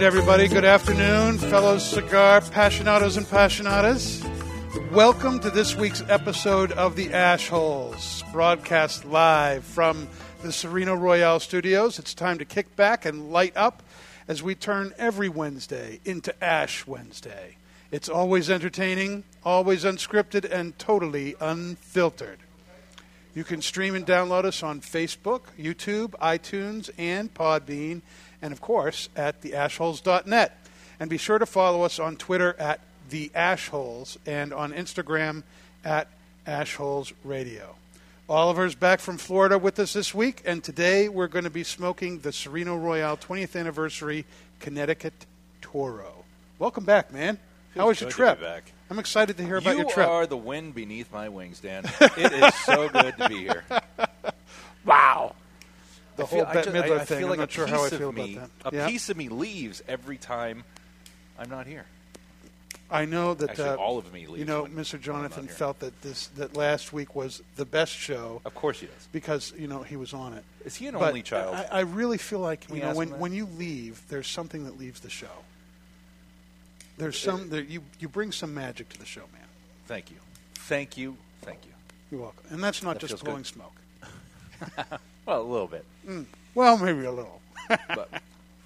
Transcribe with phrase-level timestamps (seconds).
[0.00, 0.48] right, everybody.
[0.48, 4.24] Good afternoon, fellow cigar passionados and passionatas.
[4.92, 10.08] Welcome to this week's episode of The Ash Holes, broadcast live from
[10.40, 11.98] the Serino Royale studios.
[11.98, 13.82] It's time to kick back and light up
[14.26, 17.56] as we turn every Wednesday into Ash Wednesday.
[17.90, 22.38] It's always entertaining, always unscripted, and totally unfiltered.
[23.34, 28.00] You can stream and download us on Facebook, YouTube, iTunes, and Podbean,
[28.42, 30.56] and of course at theashholes.net.
[30.98, 35.42] And be sure to follow us on Twitter at theashholes and on Instagram
[35.84, 36.08] at
[36.46, 37.76] Ashholes Radio.
[38.28, 42.20] Oliver's back from Florida with us this week, and today we're going to be smoking
[42.20, 44.24] the Serino Royale 20th Anniversary
[44.60, 45.26] Connecticut
[45.60, 46.24] Toro.
[46.58, 47.38] Welcome back, man.
[47.74, 48.40] How was your good to be trip?
[48.40, 48.72] back.
[48.88, 50.06] I'm excited to hear about you your trip.
[50.06, 51.84] You are the wind beneath my wings, Dan.
[52.00, 53.64] it is so good to be here.
[54.84, 55.34] wow.
[56.20, 57.18] The I whole feel, Bette just- I- Midler I thing.
[57.18, 58.72] feel I'm like not a sure how I piece feel of me, about that.
[58.72, 58.88] A Yeah.
[58.88, 60.64] piece of me leaves every time
[61.38, 61.86] I'm not here.
[62.92, 65.00] I know that Actually, uh, all of me You know, when- Mr.
[65.00, 69.08] Jonathan felt that this that last week was the best show Of course he does.
[69.12, 70.44] because you know he was on it.
[70.64, 71.54] Is he an But only child?
[71.54, 74.76] I, I really feel like Can you know when when you leave, there's something that
[74.76, 75.44] leaves the show.
[76.98, 79.46] There's some there, you you bring some magic to the show, man.
[79.86, 80.16] Thank you.
[80.54, 81.16] Thank you.
[81.42, 81.72] Thank you.
[82.10, 82.44] You're welcome.
[82.50, 83.46] And that's not That just blowing good.
[83.46, 83.76] smoke.
[85.26, 85.84] Well, a little bit.
[86.54, 87.40] Well, maybe a little.
[87.68, 88.08] but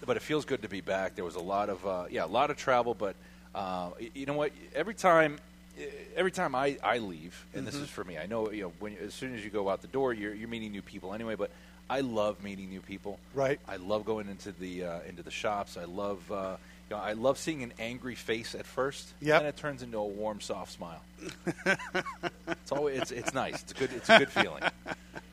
[0.05, 1.15] but it feels good to be back.
[1.15, 3.17] There was a lot of uh, yeah, a lot of travel, but
[3.55, 4.53] uh, you know what?
[4.75, 5.39] Every time,
[6.17, 8.19] every time I, I leave, and this is for me.
[8.19, 10.49] I know you know when as soon as you go out the door, you're you're
[10.49, 11.35] meeting new people anyway.
[11.35, 11.51] But
[11.89, 13.19] I love meeting new people.
[13.35, 13.61] Right.
[13.69, 15.77] I love going into the uh, into the shops.
[15.77, 16.31] I love.
[16.31, 16.57] Uh,
[16.91, 20.07] you know, I love seeing an angry face at first, and it turns into a
[20.07, 21.01] warm, soft smile.
[21.67, 23.63] it's always it's, it's nice.
[23.63, 23.91] It's a good.
[23.93, 24.63] It's a good feeling.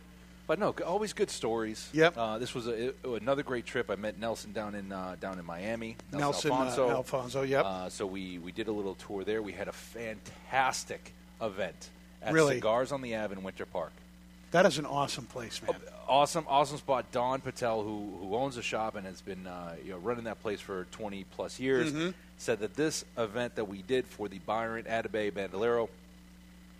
[0.51, 1.87] But no, always good stories.
[1.93, 2.17] Yep.
[2.17, 3.89] Uh, this was a, another great trip.
[3.89, 5.95] I met Nelson down in uh, down in Miami.
[6.11, 6.89] Nelson uh, Alfonso.
[6.89, 7.41] Alfonso.
[7.43, 7.63] Yep.
[7.65, 9.41] Uh, so we we did a little tour there.
[9.41, 11.89] We had a fantastic event
[12.21, 12.55] at Really?
[12.55, 13.93] Cigars on the Ave in Winter Park.
[14.51, 15.73] that is an awesome place, man.
[16.05, 17.05] Awesome, awesome spot.
[17.13, 20.41] Don Patel, who who owns the shop and has been uh, you know running that
[20.41, 22.09] place for twenty plus years, Mm-hmm.
[22.37, 25.87] said that this event that we did for the Byron Atabey Bandolero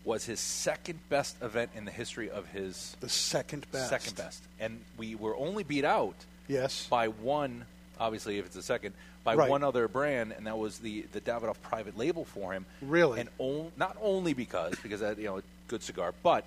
[0.03, 3.89] was his second best event in the history of his the second best.
[3.89, 6.15] second best, and we were only beat out
[6.47, 6.87] Yes.
[6.89, 7.65] by one.
[7.99, 9.49] Obviously, if it's a second, by Right.
[9.49, 12.65] one other brand, and that was the the Davidoff private label for him.
[12.81, 13.19] Really?
[13.19, 16.45] and on, not only because because that you know good cigar, but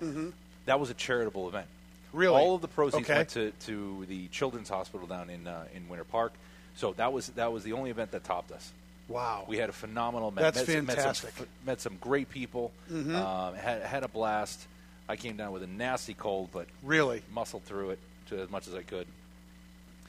[0.65, 1.67] that was a charitable event.
[1.67, 2.17] Mm-hmm.
[2.17, 2.41] Really?
[2.41, 3.15] all of the proceeds Okay.
[3.15, 6.33] went to, to the Children's Hospital down in uh, in Winter Park.
[6.75, 8.71] So that was that was the only event that topped us.
[9.07, 9.45] Wow.
[9.47, 10.31] We had a phenomenal.
[10.31, 11.35] Met, That's met, some- met some fantastic.
[11.35, 11.65] Mm-hmm.
[11.65, 12.71] Met some, great people.
[12.91, 14.67] Um, had had a blast.
[15.07, 17.21] I came down with a nasty cold, but really.
[17.31, 17.99] muscled through it
[18.29, 19.05] to as much as I could.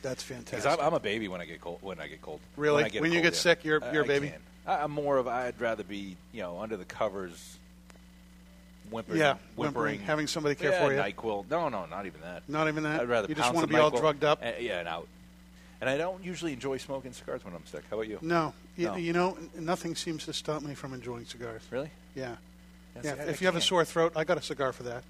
[0.02, 0.72] That's Because fantastic.
[0.80, 1.78] I'm, I'm a baby when I get cold.
[1.82, 2.40] When I get cold.
[2.56, 2.84] Really?
[2.84, 4.32] When, get, When you get sick, you're- you're a I baby?
[4.66, 5.28] I, I'm more of.
[5.28, 7.58] I'd rather be you know under the covers,
[8.90, 9.36] whimpering, yeah.
[9.56, 10.98] whimpering, Having somebody care yeah, for you.
[10.98, 11.48] Nyquil.
[11.50, 12.42] No, no, not even that.
[12.48, 13.00] Not even that.
[13.02, 14.42] I'd rather You just want to be all drugged up.
[14.42, 15.08] uh, yeah, and out.
[15.80, 17.82] And I don't usually enjoy smoking cigars when I'm sick.
[17.90, 18.18] How about you?
[18.22, 18.54] No.
[18.76, 18.96] You, No.
[18.96, 21.62] you know, nothing seems to stop me from enjoying cigars.
[21.70, 21.90] Really?
[22.14, 22.36] Yeah.
[22.96, 23.22] Yeah, Yeah.
[23.24, 25.04] if I you have a sore throat, I got a cigar for that.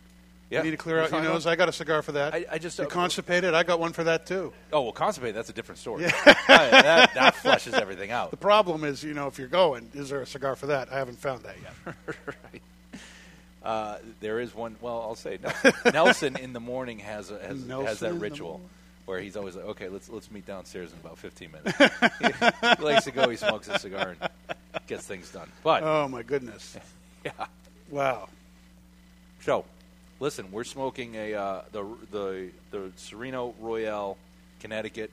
[0.50, 0.58] Yeah.
[0.58, 1.44] You need to clear out your nose.
[1.46, 2.32] I got a cigar for that.
[2.32, 3.52] I, I just You're uh, constipated.
[3.52, 4.52] I got one for that too.
[4.72, 5.34] Oh well, constipated.
[5.34, 6.04] That's a different story.
[6.46, 8.30] that, that flushes everything out.
[8.30, 10.92] The problem is, you know, if you're going, is there a cigar for that?
[10.92, 11.96] I haven't found that yet.
[12.52, 12.62] right.
[13.64, 14.76] Uh, there is one.
[14.80, 18.60] Well, I'll say Nelson, Nelson in the morning has a, has, has that ritual.
[19.06, 21.78] Where he's always like, "Okay, let's let's meet downstairs in about 15 minutes."
[22.78, 23.28] he likes to go.
[23.28, 24.30] He smokes a cigar and
[24.86, 25.48] gets things done.
[25.62, 26.76] But Oh my goodness!
[27.24, 27.30] yeah,
[27.88, 28.28] Wow.
[29.42, 29.64] so
[30.18, 34.16] listen, we're smoking a uh, the the the Serino Royale,
[34.60, 35.10] Connecticut,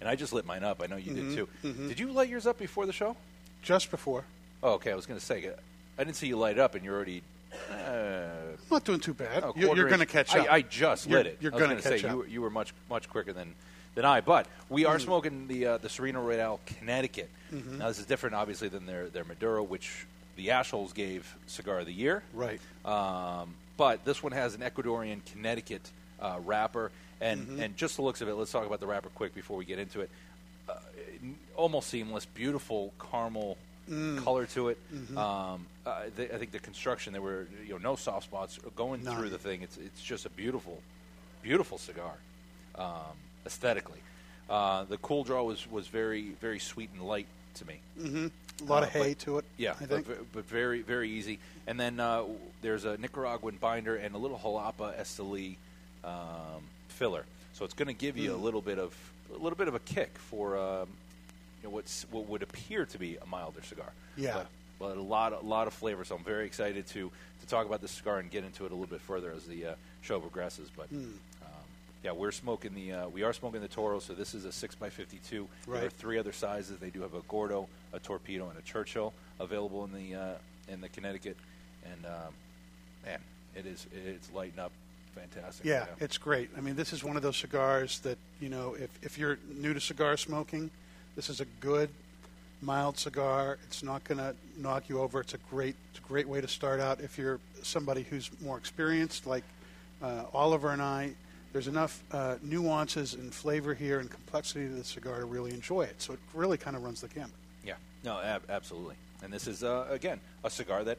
[0.00, 0.82] and I just lit mine up.
[0.82, 1.88] I know you Mm-hmm, did too.
[1.88, 3.16] Did you light yours up before the show?
[3.62, 4.24] Just before.
[4.62, 4.92] Oh, okay.
[4.92, 5.50] I was going to say,
[5.98, 7.22] I didn't see you light it up, and you're already.
[7.70, 9.42] Uh, I'm not doing too bad.
[9.44, 10.46] a you're you're going to catch I, up.
[10.52, 11.38] I just You're- lit it.
[11.40, 12.28] you're gonna say catch you, up.
[12.30, 13.54] you were much much quicker than
[13.94, 14.20] than I.
[14.20, 17.30] But we are smoking the uh, the Serino Royale Connecticut.
[17.52, 17.78] Mm-hmm.
[17.78, 20.06] Now this is different, obviously, than their their Maduro, which
[20.36, 22.22] the Ashholes gave Cigar of the Year.
[22.34, 22.60] Right.
[22.84, 25.88] Um, but this one has an Ecuadorian Connecticut
[26.20, 27.60] uh, wrapper, and Mm-hmm.
[27.60, 28.34] and just the looks of it.
[28.34, 30.10] Let's talk about the wrapper quick before we get into it.
[30.68, 30.74] Uh,
[31.54, 33.56] almost seamless, beautiful caramel
[33.90, 34.24] Mm.
[34.24, 34.78] color to it.
[34.92, 35.16] Mm-hmm.
[35.16, 39.16] Um, uh, I think the construction there were you know no soft spots going None.
[39.16, 39.62] through the thing.
[39.62, 40.80] It's it's just a beautiful,
[41.42, 42.14] beautiful cigar,
[42.76, 43.14] um,
[43.46, 44.00] aesthetically.
[44.50, 47.80] Uh, the cool draw was was very very sweet and light to me.
[48.60, 49.44] A lot of Uh, hay but- to it.
[49.56, 51.38] Yeah, I but, but very very easy.
[51.68, 52.24] And then uh,
[52.62, 55.56] there's a Nicaraguan binder and a little Jalapa Esteli
[56.04, 57.24] um, filler.
[57.54, 58.34] So it's going to give you Mm.
[58.34, 58.94] a little bit of
[59.34, 60.88] a little bit of a kick for um,
[61.62, 63.92] you know, what's what would appear to be a milder cigar.
[64.16, 64.34] Yeah.
[64.34, 64.46] But,
[64.78, 66.04] but a lot, a lot of flavor.
[66.04, 67.10] So I'm very excited to
[67.40, 69.66] to talk about this cigar and get into it a little bit further as the
[69.66, 70.68] uh, show progresses.
[70.76, 70.98] But Hmm.
[71.42, 71.48] um,
[72.04, 73.98] yeah, we're smoking the uh, we are smoking the Toro.
[74.00, 75.48] So this is a six x fifty two.
[75.66, 76.78] There are three other sizes.
[76.78, 80.34] They do have a Gordo, a Torpedo, and a Churchill available in the uh,
[80.68, 81.36] in the Connecticut.
[81.84, 82.34] And um,
[83.04, 83.20] man,
[83.54, 84.72] it is it's lighting up
[85.14, 85.64] fantastic.
[85.64, 86.50] Yeah, it's great.
[86.56, 89.72] I mean, this is one of those cigars that you know, if if you're new
[89.72, 90.70] to cigar smoking,
[91.16, 91.88] this is a good,
[92.62, 93.58] mild cigar.
[93.66, 95.20] It's not going to knock you over.
[95.20, 97.00] It's a great, it's a great way to start out.
[97.00, 99.44] If you're somebody who's more experienced, like
[100.02, 101.12] uh, Oliver and I,
[101.52, 105.82] there's enough uh, nuances and flavor here and complexity to the cigar to really enjoy
[105.82, 106.00] it.
[106.02, 107.30] So it really kind of runs the gamut.
[107.64, 107.74] Yeah,
[108.04, 108.96] no, ab- absolutely.
[109.22, 110.98] And this is uh, again a cigar that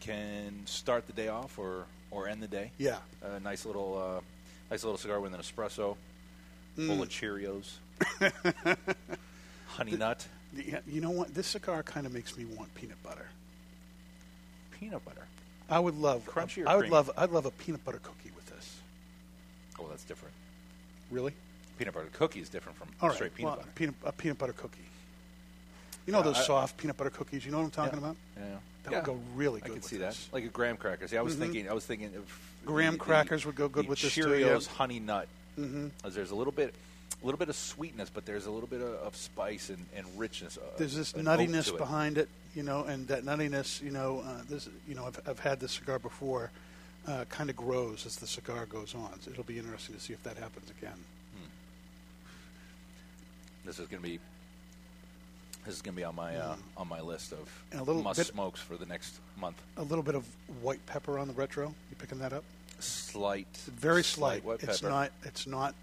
[0.00, 2.70] can start the day off or or end the day.
[2.78, 2.98] Yeah.
[3.22, 4.20] a nice little uh,
[4.70, 5.96] nice little cigar with an espresso,
[6.76, 7.76] full of Cheerios,
[9.78, 11.32] honey nut, Yeah, You know what?
[11.34, 13.26] This cigar kind of makes me want peanut butter.
[14.78, 15.22] peanut butter.
[15.70, 16.94] I would love Crunchy I would creamy?
[16.94, 18.76] love I'd love a peanut butter cookie with this.
[19.78, 20.34] Oh, that's different.
[21.10, 21.32] Really?
[21.78, 23.14] Peanut butter cookie is different from All right.
[23.14, 23.70] straight peanut well, butter.
[23.74, 24.78] Peanut, a peanut butter cookie.
[26.06, 27.44] You know Yeah, those I- soft peanut butter cookies?
[27.44, 28.04] You know what I'm talking yeah.
[28.06, 28.16] about?
[28.36, 28.42] Yeah,
[28.84, 28.96] That yeah.
[28.98, 30.26] would go really I good can with see this.
[30.26, 31.06] that, like a graham cracker.
[31.06, 31.38] See, I was Mhm.
[31.40, 32.24] thinking, I was thinking of
[32.64, 35.28] Graham the- crackers would go good the with this too, Cheerios honey nut.
[35.58, 35.90] Mhm.
[36.04, 36.74] As there's a little bit,
[37.22, 40.06] a little bit of sweetness, but there's a little bit of, of spice and, and
[40.16, 40.56] richness.
[40.56, 41.78] Uh, There's this nuttiness it.
[41.78, 45.40] behind it, you know, and that nuttiness, you know, uh, this, you know, I've, I've
[45.40, 46.50] had this cigar before,
[47.08, 49.18] uh, kind of grows as the cigar goes on.
[49.20, 50.98] So it'll be interesting to see if that happens again.
[53.64, 54.18] This is going to be.
[55.66, 57.64] This is going to be on my uh, on my list of.
[57.70, 59.60] And a little must bit- smokes for the next month.
[59.76, 60.24] A little bit of
[60.62, 61.66] white pepper on the retro.
[61.90, 62.44] You picking that up?
[62.80, 64.42] Slight, Very slight.
[64.44, 65.10] white it's not.
[65.24, 65.74] It's not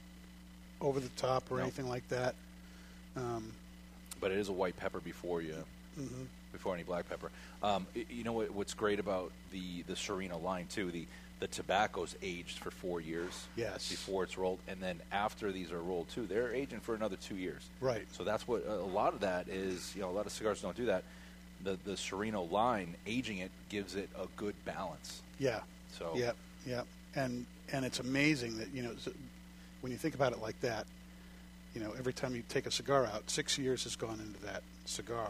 [0.82, 1.64] over the top or No.
[1.64, 2.36] anything like that.
[3.16, 3.52] Um,
[4.20, 5.64] but it is a white pepper before you
[6.00, 6.28] mhm.
[6.52, 7.32] before any black pepper.
[7.64, 10.92] Um, y- you know what, what's great about the the Serino line too?
[10.92, 11.06] The
[11.42, 13.46] the tobacco's aged for four years.
[13.58, 13.90] Yes.
[13.90, 17.36] Before it's rolled, and then after these are rolled too, they're aging for another two
[17.36, 17.62] years.
[17.82, 18.08] Right.
[18.14, 19.94] So that's what a lot of that is.
[19.96, 21.04] You know, a lot of cigars don't do that.
[21.64, 25.22] The the Serino line aging it gives it a good balance.
[25.40, 25.60] Yeah.
[25.98, 26.32] So Yeah,
[26.66, 26.84] yeah,
[27.16, 29.10] and and it's amazing that you know s-
[29.86, 30.88] when you think about it like that,
[31.76, 34.64] you know, every time you take a cigar out, six years has gone into that
[34.86, 35.30] cigar,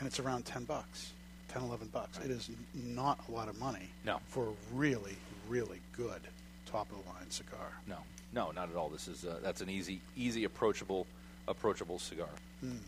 [0.00, 1.12] and it's around ten bucks,
[1.50, 2.18] 10, 11 bucks.
[2.18, 3.88] It is not a lot of money.
[4.04, 4.18] No.
[4.26, 5.16] for a really,
[5.48, 6.20] really good
[6.66, 7.70] top of the line cigar.
[7.86, 7.98] No,
[8.32, 8.88] no, not at all.
[8.88, 11.06] This is uh, that's an easy, easy, approachable,
[11.46, 12.30] approachable cigar.
[12.60, 12.78] Hmm.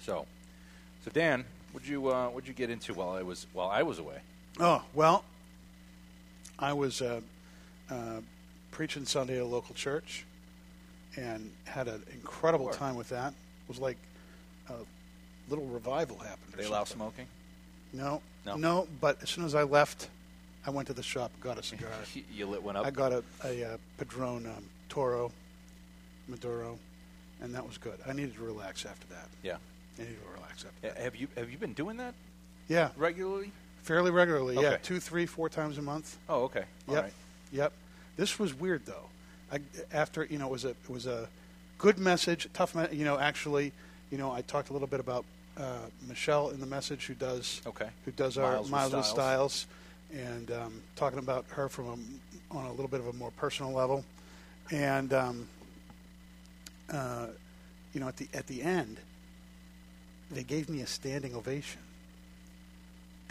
[0.00, 0.24] So,
[1.04, 1.44] so Dan,
[1.74, 4.20] would you uh, would you get into while I was while I was away?
[4.58, 5.24] Oh well,
[6.58, 7.20] I was uh,
[7.90, 8.22] uh,
[8.70, 10.24] preaching Sunday at a local church,
[11.18, 13.28] and had an incredible time with that.
[13.32, 13.96] It was like
[14.68, 14.74] a
[15.48, 16.54] little revival happened.
[16.56, 17.26] They allow smoking.
[17.92, 18.86] No, No?
[19.00, 20.08] But as soon as I left,
[20.66, 21.88] I went to the shop, got a cigar.
[22.32, 22.86] you lit one up.
[22.86, 25.32] I got a, a, uh Padron um, Toro
[26.28, 26.78] Maduro,
[27.40, 27.98] and that was good.
[28.06, 29.28] I needed to relax after that.
[29.42, 29.56] yeah.
[29.98, 31.02] I needed to relax after that.
[31.02, 32.14] Have you have you been doing that
[32.68, 33.50] Yeah, regularly?
[33.82, 34.54] fairly regularly.
[34.62, 36.18] Yeah, two, three, four times a month.
[36.28, 36.64] Oh, okay.
[36.86, 37.02] All Yep.
[37.04, 37.12] right.
[37.52, 37.72] Yep.
[38.18, 39.06] This was weird though.
[39.52, 39.60] I,
[39.92, 41.28] after you know, it was a it was a
[41.78, 42.74] good message, tough.
[42.74, 43.72] Me- you know, actually,
[44.10, 45.24] you know, I talked a little bit about
[45.56, 47.88] uh, Michelle in the message who does Okay.
[48.04, 49.66] who does our Miles Miles with Styles.
[50.12, 51.86] Styles, and um, talking about her from
[52.52, 54.04] a, on a little bit of a more personal level,
[54.70, 55.48] and um,
[56.92, 57.26] uh,
[57.92, 58.98] you know, at the at the end,
[60.30, 61.80] they gave me a standing ovation,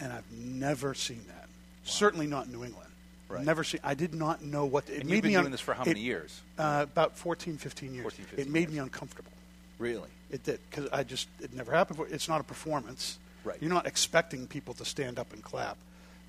[0.00, 1.48] and I've never seen that.
[1.84, 2.87] Certainly not in New England.
[3.28, 3.44] Right.
[3.44, 3.80] Never seen.
[3.84, 4.88] I did not know what.
[4.88, 6.40] It And made you've been me doing un- this for how it- many years?
[6.58, 8.02] Uh, about 14, 15 years.
[8.04, 8.72] 14, it made years.
[8.72, 9.32] me uncomfortable.
[9.78, 10.08] Really?
[10.30, 11.98] It did because I just it never happened.
[11.98, 12.12] Before.
[12.14, 13.18] It's not a performance.
[13.44, 13.56] Right.
[13.60, 15.76] You're not expecting people to stand up and clap,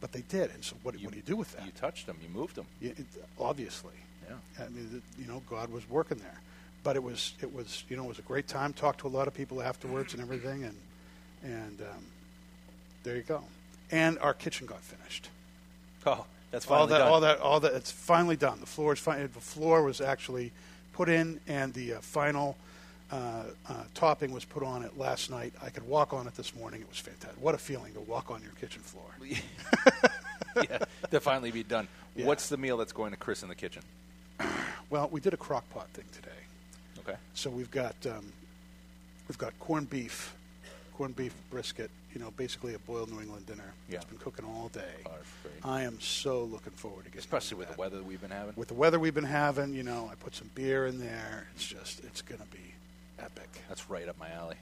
[0.01, 0.51] but they did.
[0.51, 1.65] And so what, what do you do with that?
[1.65, 2.17] You touched them.
[2.21, 2.65] You moved them.
[2.81, 3.05] You- it,
[3.39, 3.93] obviously.
[4.29, 4.65] Yeah.
[4.65, 6.39] I mean, it- you know, God was working there,
[6.83, 8.73] but it was it was you know it was a great time.
[8.73, 10.75] Talked to a lot of people afterwards and everything, and
[11.43, 12.03] and um,
[13.03, 13.43] there you go.
[13.89, 15.29] And our kitchen got finished.
[16.05, 17.07] Oh, that's all finally that, done.
[17.07, 17.73] all that, all that.
[17.73, 18.59] It's finally done.
[18.59, 20.51] The floor is fin- The floor was actually
[20.93, 22.57] put in, and the uh, final
[23.11, 25.53] uh, uh, topping was put on it last night.
[25.63, 26.81] I could walk on it this morning.
[26.81, 27.41] It was fantastic.
[27.41, 29.05] What a feeling to walk on your kitchen floor.
[30.55, 30.79] yeah,
[31.11, 31.87] to finally be done.
[32.15, 32.25] Yeah.
[32.25, 33.83] What's the meal that's going to Chris in the kitchen?
[34.89, 36.29] Well, we did a crock pot thing today.
[36.97, 37.15] Okay.
[37.35, 38.33] So we've got um,
[39.27, 40.33] we've got corned beef,
[40.99, 41.89] corned beef brisket.
[42.13, 43.71] You know, basically a boiled New England dinner.
[43.87, 43.97] Yeah.
[43.97, 44.81] It's been cooking all day.
[45.05, 45.53] Oh, that's great.
[45.63, 47.75] I am so looking forward to getting Especially with that.
[47.77, 48.53] the weather we've been having.
[48.57, 51.47] With the weather we've been having, you know, I put some beer in there.
[51.55, 52.73] It's just, it's going to be
[53.19, 53.47] epic.
[53.69, 54.55] That's right up my alley.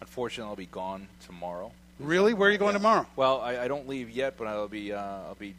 [0.00, 1.72] Unfortunately, I'll be gone tomorrow.
[2.00, 2.34] Really?
[2.34, 2.78] Where are you going Yeah.
[2.78, 3.06] tomorrow?
[3.16, 5.54] Well, I, I don't leave yet, but I'll be uh, I'll be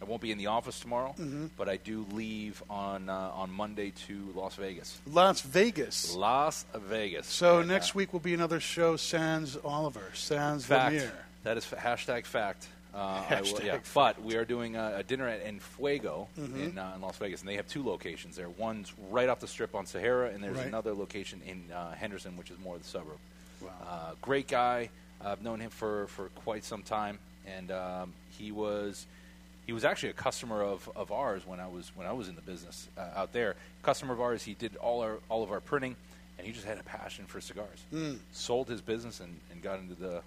[0.00, 1.14] I won't be in the office tomorrow.
[1.18, 1.46] Mm-hmm.
[1.56, 4.98] But I do leave on uh, on Monday to Las Vegas.
[5.06, 6.14] Las Vegas.
[6.14, 7.26] Las Vegas.
[7.26, 10.94] So And, next uh, week will be another show, Sans Oliver, Sans fact.
[10.96, 11.10] Lemire.
[11.44, 12.66] That is fa- hashtag fact.
[12.92, 13.72] Uh, I will, yeah.
[13.74, 13.90] fact.
[13.94, 16.60] But we are doing a, a dinner at Enfuego Mm-hmm.
[16.60, 18.48] in, uh, in Las Vegas, and they have two locations there.
[18.48, 20.66] One's right off the strip on Sahara, and there's Right.
[20.66, 23.18] another location in uh, Henderson, which is more the suburb.
[23.60, 23.68] Wow.
[23.88, 24.88] Uh, great guy.
[25.24, 29.06] I've known him for, for quite some time, and um, he was
[29.66, 32.34] he was actually a customer of, of ours when I was when I was in
[32.34, 33.54] the business uh, out there.
[33.82, 34.42] Customer of ours.
[34.42, 35.96] He did all our all of our printing,
[36.38, 37.78] and he just had a passion for cigars.
[37.90, 38.14] Hmm.
[38.32, 40.22] Sold his business and, and got into the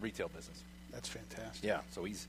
[0.00, 0.62] retail business.
[0.92, 1.64] That's fantastic.
[1.64, 1.80] Yeah.
[1.90, 2.26] So he's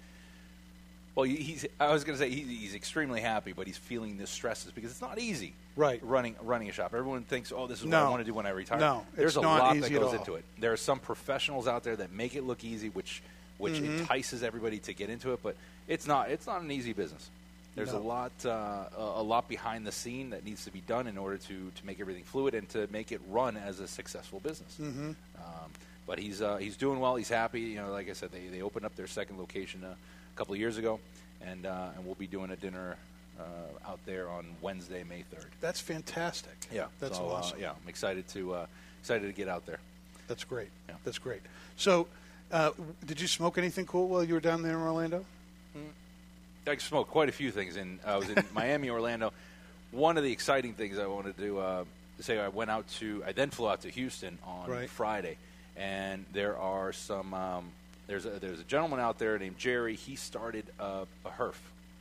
[1.16, 1.24] well.
[1.24, 1.66] He's.
[1.80, 4.92] I was going to say he, he's extremely happy, but he's feeling the stresses because
[4.92, 5.54] it's not easy.
[5.76, 6.04] Right.
[6.04, 6.94] Running running a shop.
[6.94, 8.80] Everyone thinks, oh, this is what I want to do when I retire.
[8.80, 10.44] No, There's it's a not lot easy that at goes into it.
[10.60, 13.22] There are some professionals out there that make it look easy, which
[13.60, 14.00] which Mm-hmm.
[14.00, 15.56] entices everybody to get into it, but
[15.88, 16.32] it's not.
[16.32, 17.30] It's not an easy business.
[17.76, 18.00] There's No.
[18.00, 21.38] a lot, uh, a lot behind the scene that needs to be done in order
[21.38, 24.76] to, to make everything fluid and to make it run as a successful business.
[24.82, 25.10] Mm-hmm.
[25.38, 25.72] Um,
[26.08, 27.16] but he's uh, he's doing well.
[27.16, 27.62] He's happy.
[27.62, 30.56] You know, like I said, they, they opened up their second location uh, a couple
[30.56, 31.00] of years ago,
[31.42, 32.98] and uh, and we'll be doing a dinner
[33.40, 33.44] uh,
[33.90, 35.46] out there on Wednesday, May third.
[35.62, 36.58] That's fantastic.
[36.74, 37.58] Yeah, That's so, awesome.
[37.60, 38.66] Uh, yeah, I'm excited to uh,
[39.02, 39.80] excited to get out there.
[40.28, 40.70] That's great.
[40.90, 40.96] Yeah.
[41.06, 41.42] That's great.
[41.78, 42.08] So,
[42.52, 42.72] uh,
[43.06, 45.26] did you smoke anything cool while you were down there in Orlando?
[46.68, 49.34] I smoked quite a few things, and I was in Miami, Orlando.
[49.92, 51.84] One of the exciting things I wanted to do, uh,
[52.20, 54.90] say, I went out to, I then flew out to Houston on Right.
[54.90, 55.38] Friday,
[55.76, 57.72] and there are some, um,
[58.06, 59.96] there's a, there's a gentleman out there named Jerry.
[59.96, 61.56] He started a, a HERF.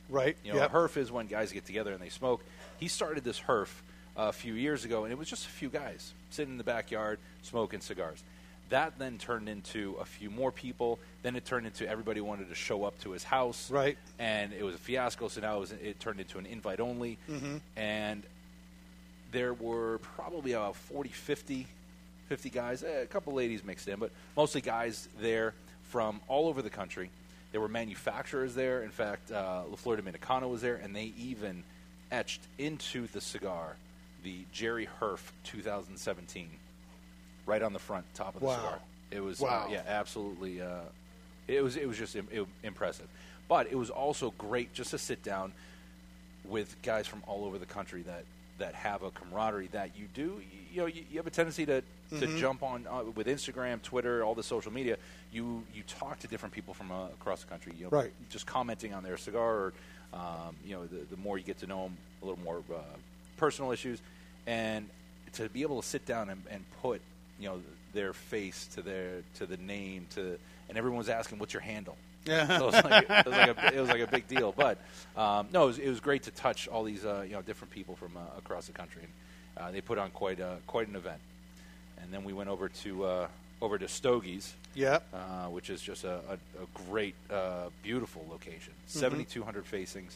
[0.07, 0.37] Right.
[0.43, 0.69] You know, Yep.
[0.69, 2.43] a HERF is when guys get together and they smoke.
[2.79, 3.81] He started this HERF
[4.17, 7.17] a few years ago, and it was just a few guys sitting in the backyard
[7.41, 8.21] smoking cigars.
[8.69, 10.99] That then turned into a few more people.
[11.23, 13.71] Then it turned into everybody wanted to show up to his house.
[13.71, 13.97] Right.
[14.19, 17.17] And it was a fiasco, so now it, was, it turned into an invite only.
[17.29, 17.57] Mm-hmm.
[17.75, 18.23] And
[19.31, 21.67] there were probably about 40, 50,
[22.27, 26.61] 50 guys, eh, a couple ladies mixed in, but mostly guys there from all over
[26.61, 27.09] the country.
[27.51, 28.83] There were manufacturers there.
[28.83, 31.63] In fact, uh, La Flor Dominicana was there, and they even
[32.11, 33.75] etched into the cigar
[34.23, 36.49] the Jerry Herf 2017
[37.49, 38.55] right on the front top of the Wow.
[38.57, 38.79] cigar.
[39.11, 39.65] It was, Wow.
[39.67, 40.61] uh, yeah, absolutely.
[40.61, 40.81] Uh,
[41.47, 43.07] it was, it was just Im- im- impressive.
[43.47, 45.51] But it was also great just to sit down
[46.45, 48.23] with guys from all over the country that
[48.59, 50.41] that have a camaraderie that you do.
[50.73, 52.37] You know, you, you have a tendency to to Mm-hmm.
[52.37, 54.97] jump on uh, with Instagram, Twitter, all the social media.
[55.31, 57.73] You you talk to different people from uh, across the country.
[57.77, 58.11] You know, Right.
[58.29, 59.73] Just commenting on their cigar, or
[60.13, 62.79] um, you know, the, the more you get to know them, a little more uh,
[63.37, 63.99] personal issues,
[64.45, 64.87] and
[65.33, 67.01] to be able to sit down and, and put
[67.39, 67.61] you know
[67.93, 71.97] their face to their to the name to, and everyone was asking, "What's your handle?"
[72.25, 72.57] Yeah.
[72.59, 74.51] So it was like, it was like, a, it was like a big deal.
[74.55, 74.77] But
[75.15, 77.73] um, no, it was, it was great to touch all these uh, you know different
[77.73, 80.95] people from uh, across the country, and uh, they put on quite a, quite an
[80.95, 81.19] event.
[82.01, 83.27] And then we went over to uh,
[83.61, 85.03] over to Stogie's, Yep.
[85.13, 85.17] uh,
[85.47, 88.71] which is just a, a, a great, uh, beautiful location.
[88.87, 90.15] 7,200 facings.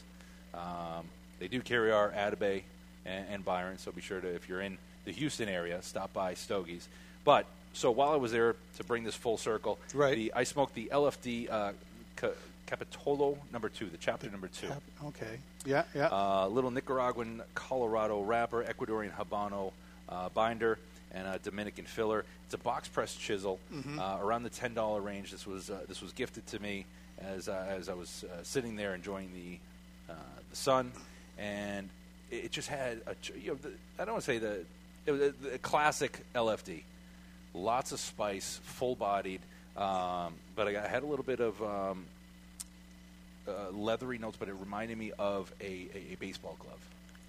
[0.54, 1.06] Um,
[1.40, 2.62] they do carry our Atabey
[3.06, 6.36] and, and Byron, so be sure to, if you're in the Houston area, stop by
[6.36, 6.88] Stogie's.
[7.26, 10.16] But so while I was there to bring this full circle, Right.
[10.16, 11.72] the, I smoked the LFD uh,
[12.18, 12.30] Ca-
[12.66, 14.70] Capitolo number two, the chapter number two.
[15.06, 15.38] Okay.
[15.66, 15.84] Yeah.
[15.96, 16.08] Yeah.
[16.08, 19.72] Uh, little Nicaraguan Colorado wrapper, Ecuadorian Habano
[20.10, 20.80] uh, binder,
[21.14, 22.26] and a Dominican filler.
[22.46, 24.00] It's a box press chisel Mm-hmm.
[24.00, 25.32] uh, around the ten dollar range.
[25.32, 26.86] This was uh, this was gifted to me
[27.20, 30.18] as uh, as I was uh, sitting there enjoying the uh,
[30.50, 30.92] the sun,
[31.38, 31.90] and
[32.32, 34.66] it, it just had a you know the, I don't want to say the
[35.06, 36.82] it was a, the classic LFD,
[37.54, 39.42] lots of spice, full bodied,
[39.78, 41.62] um, but I, had a little bit of.
[41.62, 42.06] Um,
[43.48, 46.80] uh, leathery notes, but it reminded me of a, a, a baseball glove.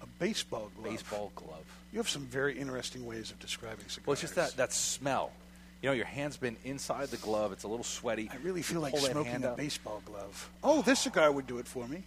[0.01, 0.91] a baseball glove.
[0.91, 1.65] Baseball glove.
[1.91, 4.07] You have some very interesting ways of describing cigars.
[4.07, 5.31] Well, it's just that, that smell.
[5.81, 7.51] You know, your hand's been inside the glove.
[7.51, 8.29] It's a little sweaty.
[8.31, 10.49] I really feel like smoking a baseball glove.
[10.63, 12.03] Oh, this cigar would do it for me.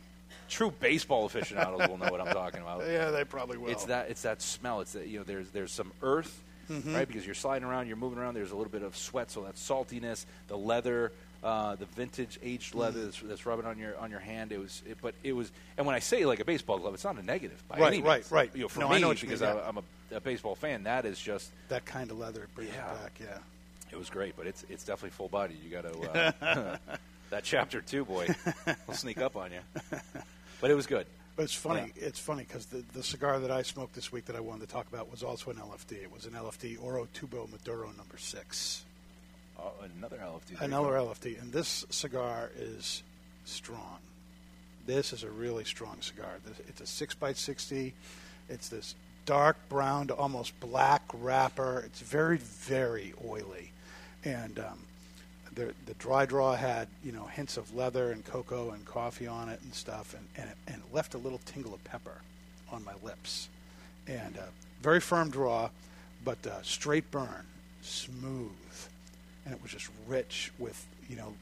[0.48, 2.82] True baseball aficionados will know what I'm talking about.
[2.88, 3.70] Yeah, they probably will.
[3.70, 4.80] It's that it's that smell.
[4.80, 6.94] It's that you know there's there's some earth, Mm-hmm.
[6.94, 7.06] right?
[7.08, 8.34] Because you're sliding around, you're moving around.
[8.34, 12.74] There's a little bit of sweat, so that saltiness, the leather, uh, the vintage aged
[12.74, 14.52] leather that's, that's rubbing on your on your hand.
[14.52, 15.50] It was, it, but it was.
[15.76, 18.02] And when I say like a baseball glove, it's not a negative by Right, any
[18.02, 18.30] right, means.
[18.32, 18.50] right.
[18.54, 19.60] You know, for No, me, I know because mean, yeah.
[19.62, 19.82] I, I'm a,
[20.16, 22.92] a baseball fan, that is just that kind of leather brings Yeah.
[22.92, 23.20] it back.
[23.20, 23.38] Yeah.
[23.92, 24.36] it was great.
[24.36, 25.56] But it's it's definitely full body.
[25.64, 26.76] You got to uh,
[27.30, 28.26] that chapter two, boy,
[28.86, 29.60] will sneak up on you.
[30.60, 31.06] But it was good.
[31.38, 31.92] But it's funny.
[31.94, 34.72] It's funny because the, the cigar that I smoked this week that I wanted to
[34.72, 35.92] talk about was also an LFD.
[35.92, 38.84] It was an LFD Oro Tubo Maduro number six.
[39.56, 40.60] Oh, another LFD.
[40.60, 40.94] Another.
[40.94, 43.04] LFD, and this cigar is
[43.44, 43.98] strong.
[44.84, 46.40] This is a really strong cigar.
[46.66, 47.94] It's a six by sixty.
[48.48, 51.84] It's this dark brown to almost black wrapper.
[51.86, 53.70] It's very very oily,
[54.24, 54.80] and um,
[55.58, 59.48] the the dry draw had you know hints of leather and cocoa and coffee on
[59.48, 62.20] it and stuff, and and it, and it left a little tingle of pepper
[62.70, 63.48] on my lips,
[64.06, 64.42] and uh,
[64.80, 65.68] very firm draw,
[66.24, 67.44] but uh, straight burn,
[67.82, 68.50] smooth,
[69.44, 71.34] and it was just rich with you know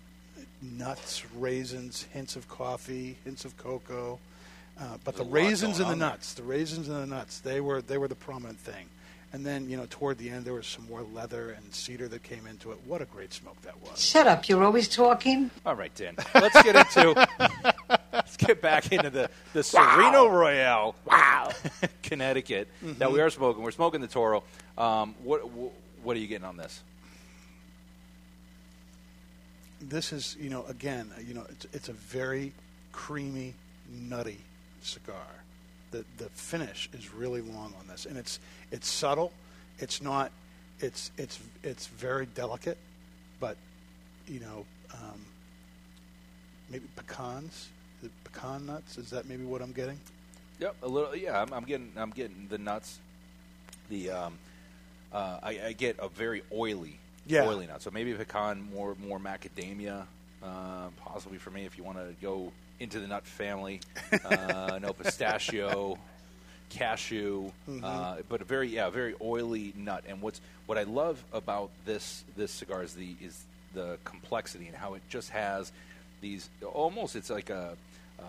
[0.63, 4.19] nuts, raisins, hints of coffee, hints of cocoa.
[4.79, 6.09] Uh, but the There's raisins and the there.
[6.11, 8.87] nuts, the raisins and the nuts, they were they were the prominent thing.
[9.33, 12.23] And then you know toward the end there was some more leather and cedar that
[12.23, 12.79] came into it.
[12.87, 14.03] What a great smoke that was!
[14.03, 15.51] Shut up, you're always talking.
[15.67, 16.17] All right, Dan.
[16.35, 17.29] Let's get into.
[18.13, 20.95] let's get back into the the Serino Royale.
[21.05, 21.51] Wow.
[22.03, 23.63] Connecticut that we are smoking.
[23.63, 24.43] We're smoking the Toro.
[24.79, 26.81] Um, what wh- what are you getting on this?
[29.81, 32.53] This is you know again you know it's, it's a very
[32.93, 33.55] creamy,
[33.91, 34.39] nutty
[34.83, 35.17] cigar.
[35.91, 38.39] The the finish is really long on this, and it's
[38.73, 39.33] it's subtle.
[39.79, 40.33] It's not.
[40.81, 42.79] It's it's it's very delicate,
[43.41, 43.57] but
[44.27, 45.21] you know um,
[46.71, 47.69] maybe pecans,
[48.03, 48.99] the pecan nuts.
[48.99, 49.99] Is that maybe what I'm getting?
[50.59, 51.15] Yep, a little.
[51.17, 52.99] Yeah, I'm, I'm getting I'm getting the nuts.
[53.89, 54.39] The um,
[55.13, 57.47] uh, I, I get a very oily, Yeah.
[57.47, 57.81] oily nut.
[57.83, 60.07] So maybe pecan, more more macadamia,
[60.43, 63.81] uh, possibly for me if you want to go into the nut family.
[64.25, 65.99] Uh, no pistachio,
[66.71, 67.51] cashew,
[67.83, 70.05] uh, but a very yeah very oily nut.
[70.09, 74.77] And what's what I love about this this cigar is the is the complexity and
[74.77, 75.73] how it just has
[76.21, 77.77] these almost it's like a.
[78.19, 78.27] Um,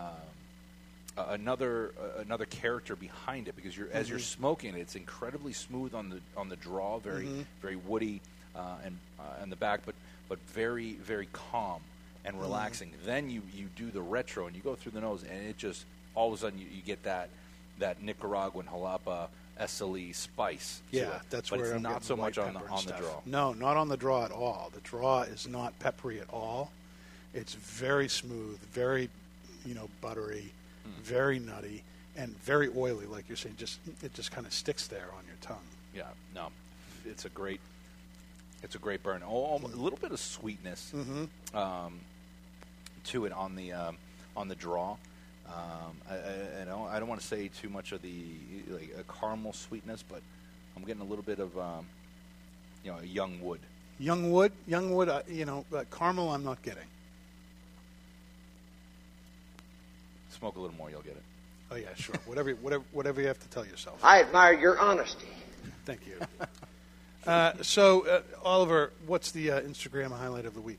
[1.30, 5.92] another uh, another character behind it because you're as you're smoking it, it's incredibly smooth
[5.94, 7.26] on the on the draw, very
[7.60, 8.20] very woody
[8.54, 9.96] uh, and uh, on the back, but
[10.28, 11.80] but very very calm
[12.28, 12.92] and relaxing.
[13.04, 15.84] Then you you do the retro and you go through the nose, and it just
[16.14, 17.30] all of a sudden you, you get that
[17.78, 19.28] that Nicaraguan jalapa
[19.60, 20.82] Esteli spice.
[20.90, 23.20] Yeah, that's but where it's I'm not so much on the on the draw.
[23.24, 24.70] No, not on the draw at all.
[24.74, 26.70] The draw is not peppery at all.
[27.34, 29.08] It's very smooth, very
[29.64, 30.52] you know buttery,
[30.84, 31.02] Hmm.
[31.02, 31.82] very nutty,
[32.16, 33.06] and very oily.
[33.06, 35.66] Like you're saying, just it just kind of sticks there on your tongue.
[35.94, 36.48] Yeah, no,
[37.04, 37.60] it's a great,
[38.62, 39.22] it's a great burn.
[39.26, 40.92] Oh, a little bit of sweetness
[41.54, 42.00] um,
[43.04, 43.96] to it on the um,
[44.36, 44.96] on the draw.
[45.46, 48.14] Um, I, I, I don't, I don't want to say too much of the
[48.68, 50.20] like a caramel sweetness, but
[50.76, 51.86] I'm getting a little bit of um,
[52.84, 53.60] you know young wood.
[53.98, 55.08] Young wood, young wood.
[55.08, 56.32] Uh, you know, uh, caramel.
[56.32, 56.84] I'm not getting.
[60.30, 61.22] Smoke a little more, you'll get it.
[61.70, 62.14] Oh yeah, sure.
[62.26, 63.98] whatever, whatever, whatever you have to tell yourself.
[64.04, 65.28] I admire your honesty.
[65.84, 66.18] Thank you.
[67.26, 70.78] Uh, so, uh, Oliver, what's the uh, Instagram highlight of the week?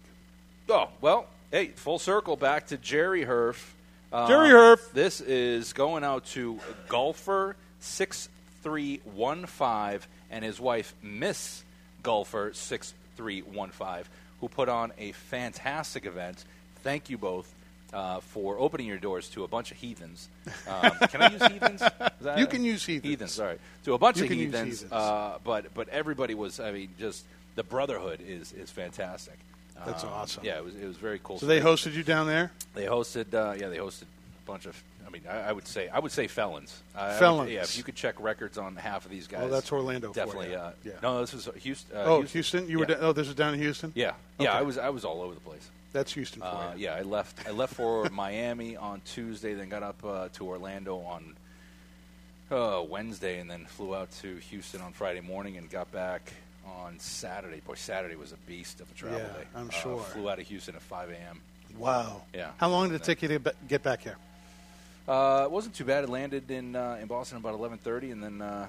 [0.67, 3.73] Oh well, hey, full circle back to Jerry Herf.
[4.12, 4.91] Uh, Jerry Herf.
[4.91, 8.29] This is going out to golfer six
[8.63, 11.63] three one five and his wife Miss
[12.03, 14.09] Golfer six three one five,
[14.41, 16.43] who put on a fantastic event.
[16.83, 17.53] Thank you both.
[17.91, 20.29] Uh, for opening your doors to a bunch of heathens.
[20.67, 21.81] Um, can I use heathens?
[22.38, 23.09] You can use heathens.
[23.09, 23.59] Heathens, right.
[23.85, 24.91] To a bunch You of heathens, heathens.
[24.91, 26.59] Uh, but but everybody was.
[26.59, 29.39] I mean, just the brotherhood is is fantastic.
[29.85, 30.43] That's Um, awesome.
[30.45, 31.39] Yeah, it was it was very cool.
[31.39, 32.51] So they hosted you down there.
[32.73, 33.33] they hosted.
[33.33, 34.81] Uh, yeah, they hosted a bunch of.
[35.07, 36.81] I mean, I, I would say I would say felons.
[36.95, 37.51] I- I would- Felons.
[37.51, 39.41] yeah, if you could check records on half of these guys.
[39.41, 40.55] Well, that's Orlando for Definitely.
[40.55, 40.93] Uh, Yeah.
[41.01, 41.97] No, this was Houston.
[41.97, 42.67] Uh, oh, Houston.
[42.69, 42.85] You were.
[42.85, 43.91] Da- oh, this is down in Houston.
[43.95, 44.49] yeah, yeah.
[44.49, 44.57] Okay.
[44.57, 45.67] I was I was all over the place.
[45.93, 46.85] That's Houston for Uh, you.
[46.85, 47.47] yeah, I left.
[47.47, 51.35] I left for Miami on Tuesday, then got up uh, to Orlando on
[52.51, 56.33] uh, Wednesday, and then flew out to Houston on Friday morning, and got back
[56.77, 57.62] on Saturday.
[57.65, 59.47] Boy, Saturday was a beast of a travel Yeah, day.
[59.55, 59.99] I'm Uh, sure.
[60.03, 61.41] Flew out of Houston at 5 a.m.
[61.77, 62.23] Wow.
[62.34, 62.51] Yeah.
[62.58, 64.17] How long did it take you to get back here?
[65.08, 66.03] Uh, it wasn't too bad.
[66.03, 68.67] It landed in uh, in Boston about 11:30, and then uh,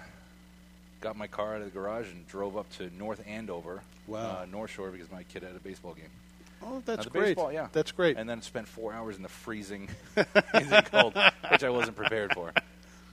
[1.00, 4.40] got my car out of the garage and drove up to North Andover, Wow.
[4.42, 6.08] uh, North Shore, because my kid had a baseball game.
[6.62, 7.28] Oh, that's great.
[7.36, 8.16] Baseball, yeah, That's great.
[8.18, 9.88] And then spent four hours in the freezing,
[10.50, 11.14] freezing cold,
[11.50, 12.52] which I wasn't prepared for.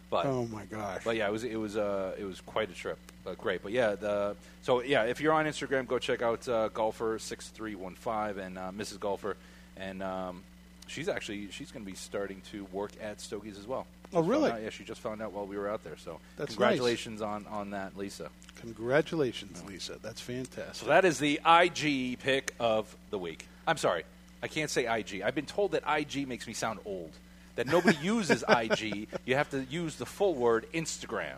[0.09, 1.01] But oh my gosh.
[1.03, 2.97] but yeah, it was it was uh, it was quite a trip.
[3.25, 6.69] Uh, great, but yeah, the so yeah, if you're on Instagram, go check out uh,
[6.69, 8.99] Golfer six three one five and uh, Mrs.
[9.01, 9.35] Golfer,
[9.75, 10.43] and um,
[10.87, 13.85] she's actually she's going to be starting to work at Stogie's as well.
[14.13, 14.51] Oh, Just really?
[14.51, 15.97] out- yeah, she just found out while we were out there.
[15.97, 18.29] So That's congratulations on on that, Lisa.
[18.61, 19.97] Congratulations, Lisa.
[20.01, 20.75] That's fantastic.
[20.75, 23.45] So that is the IG pick of the week.
[23.67, 24.03] I'm sorry,
[24.41, 25.21] I can't say IG.
[25.21, 27.11] I've been told that IG makes me sound old.
[27.57, 29.07] That nobody uses IG.
[29.25, 31.33] You have to use the full word Instagram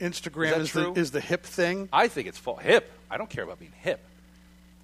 [0.00, 0.94] Is that is, true?
[0.94, 1.90] the, is the hip thing.
[1.92, 2.90] I think it's full hip.
[3.10, 4.00] I don't care about being hip.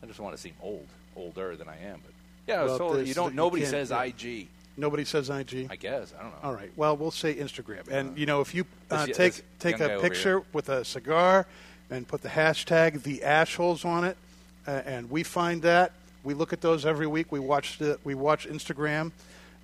[0.03, 2.01] I just want to seem old, older than I am.
[2.05, 2.12] But
[2.47, 3.31] yeah, Well, this- you don't.
[3.31, 4.03] you Nobody says yeah.
[4.03, 4.49] IG.
[4.77, 5.68] Nobody says IG.
[5.70, 6.38] I guess I don't know.
[6.49, 6.70] All right.
[6.77, 7.88] Well, we'll say Instagram.
[7.88, 11.47] And you know, if you uh, This- take this take a picture with a cigar
[11.90, 14.18] and put the hashtag the assholes on it,
[14.66, 15.92] uh, and we find that
[16.25, 17.33] we look at those every week.
[17.33, 19.12] We watch the, we watch Instagram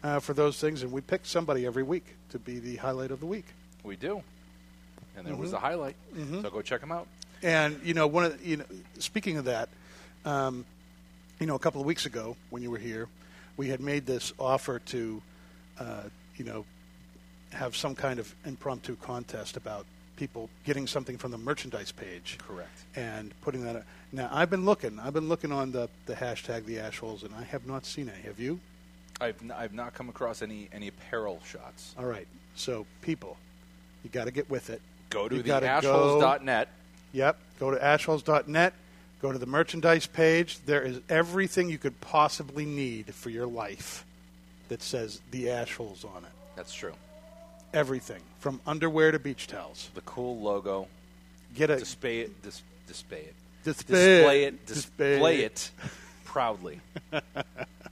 [0.03, 3.21] uh, for those things, and we pick somebody every week to be the highlight of
[3.21, 3.47] the week.
[3.83, 4.23] We do.
[5.17, 5.43] And there Mm-hmm.
[5.43, 5.97] was the highlight.
[6.17, 7.07] So go check them out.
[7.43, 8.65] And you know, one of the, you know,
[8.99, 9.69] speaking of that,
[10.25, 10.65] um,
[11.39, 13.09] you know, a couple of weeks ago when you were here,
[13.57, 15.23] we had made this offer to,
[15.79, 16.03] uh,
[16.37, 16.65] you know,
[17.53, 19.87] have some kind of impromptu contest about
[20.17, 22.39] people getting something from the merchandise page.
[22.47, 22.71] Correct.
[22.95, 23.85] And putting that.
[24.13, 24.99] Now I've been looking.
[25.01, 28.23] I've been looking on the the hashtag the ashholes, and I have not seen any.
[28.23, 28.61] Have you?
[29.21, 31.95] I've n- I've not come across any any apparel shots.
[31.99, 32.27] All right.
[32.55, 33.37] So people,
[34.03, 34.81] you got to get with it.
[35.11, 36.69] Go to You the gotta go- ashholes.net.
[37.13, 37.37] Yep.
[37.59, 38.73] Go to ashholes.net.
[39.23, 40.59] Go to the merchandise page.
[40.65, 44.05] There is everything you could possibly need for your life
[44.69, 46.31] that says the ashholes on it.
[46.57, 46.95] That's true.
[47.75, 49.91] Everything from underwear to beach towels.
[49.95, 50.87] The cool logo.
[51.55, 52.43] Get a Display it.
[52.43, 53.35] Dis, display it.
[53.65, 54.55] Display display it.
[54.55, 54.67] it.
[54.67, 55.45] Display Display it.
[55.45, 55.71] it
[56.25, 56.81] proudly.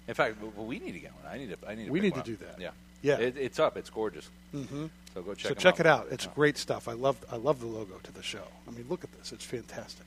[0.08, 1.30] In fact, we need to get one.
[1.30, 1.68] I need to.
[1.68, 1.86] I need.
[1.86, 2.58] To We need to do that.
[2.58, 2.70] Yeah.
[3.02, 3.18] Yeah.
[3.18, 3.76] It, it's up.
[3.76, 4.28] It's gorgeous.
[4.54, 4.86] Mm-hmm.
[5.14, 5.48] So go check.
[5.50, 5.80] so check out.
[5.80, 6.06] it out.
[6.10, 6.88] It's great stuff.
[6.88, 8.44] I love I love the logo to the show.
[8.66, 9.32] I mean, look at this.
[9.32, 10.06] It's fantastic.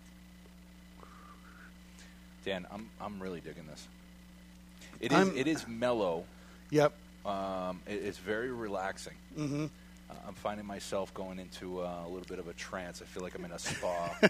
[2.44, 3.88] Dan, I'm I'm really digging this.
[5.00, 6.26] It is it is mellow.
[6.72, 6.94] Yep.
[7.26, 9.14] Um, it, it's very relaxing.
[9.38, 9.66] Mm-hmm.
[10.28, 13.02] I'm finding myself going into uh, a little bit of a trance.
[13.02, 14.16] I feel like I'm in a spa.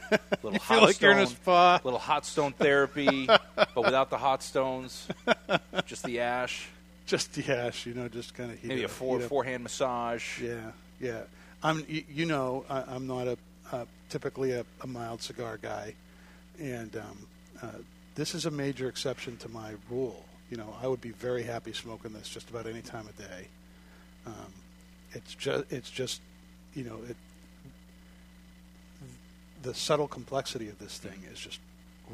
[0.43, 1.79] little You hot feel like you're in a spa.
[1.83, 5.07] Little hot stone therapy, but without the hot stones,
[5.85, 6.67] just the ash.
[7.05, 9.29] Just the ash, you know, just kind of heat Maybe a up- four, heat up.
[9.29, 10.39] forehand massage.
[10.41, 11.21] Yeah, yeah.
[11.63, 11.83] I'm.
[11.87, 13.37] You, you know, I, I'm not a
[13.71, 15.93] uh, typically a, a mild cigar guy,
[16.59, 17.27] and um,
[17.61, 17.67] uh,
[18.15, 20.23] this is a major exception to my rule.
[20.49, 23.47] You know, I would be very happy smoking this just about any time of day.
[24.25, 24.33] Um,
[25.13, 26.21] it's just, it's just,
[26.73, 27.15] you know, it.
[29.63, 31.59] The subtle complexity of this thing is just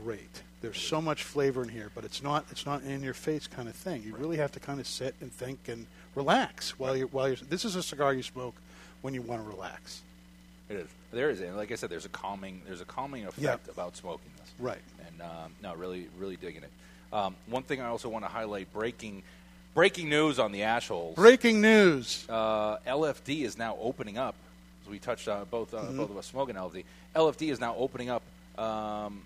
[0.03, 0.41] great.
[0.62, 3.69] There's so much flavor in here, but it's not it's not in your face kind
[3.69, 4.03] of thing.
[4.03, 7.38] You really have to kind of sit and think and relax while you're while you're.
[7.38, 8.55] This is a cigar you smoke
[9.01, 10.01] when you want to relax.
[10.69, 10.88] It is.
[11.13, 13.71] There is, and like I said, there's a calming, there's a calming effect Yeah.
[13.71, 14.51] about smoking this.
[14.60, 14.81] Right.
[15.07, 16.69] And um, no, really, really digging it.
[17.13, 19.23] Um, one thing I also want to highlight: breaking,
[19.78, 21.13] breaking news on the ashholes.
[21.13, 22.26] Breaking news.
[22.28, 24.34] uh, LFD is now opening up.
[24.84, 25.98] As we touched on both uh, Mm-hmm.
[25.98, 26.84] both of us smoking LFD.
[27.16, 28.24] LFD is now opening up
[28.58, 29.22] um,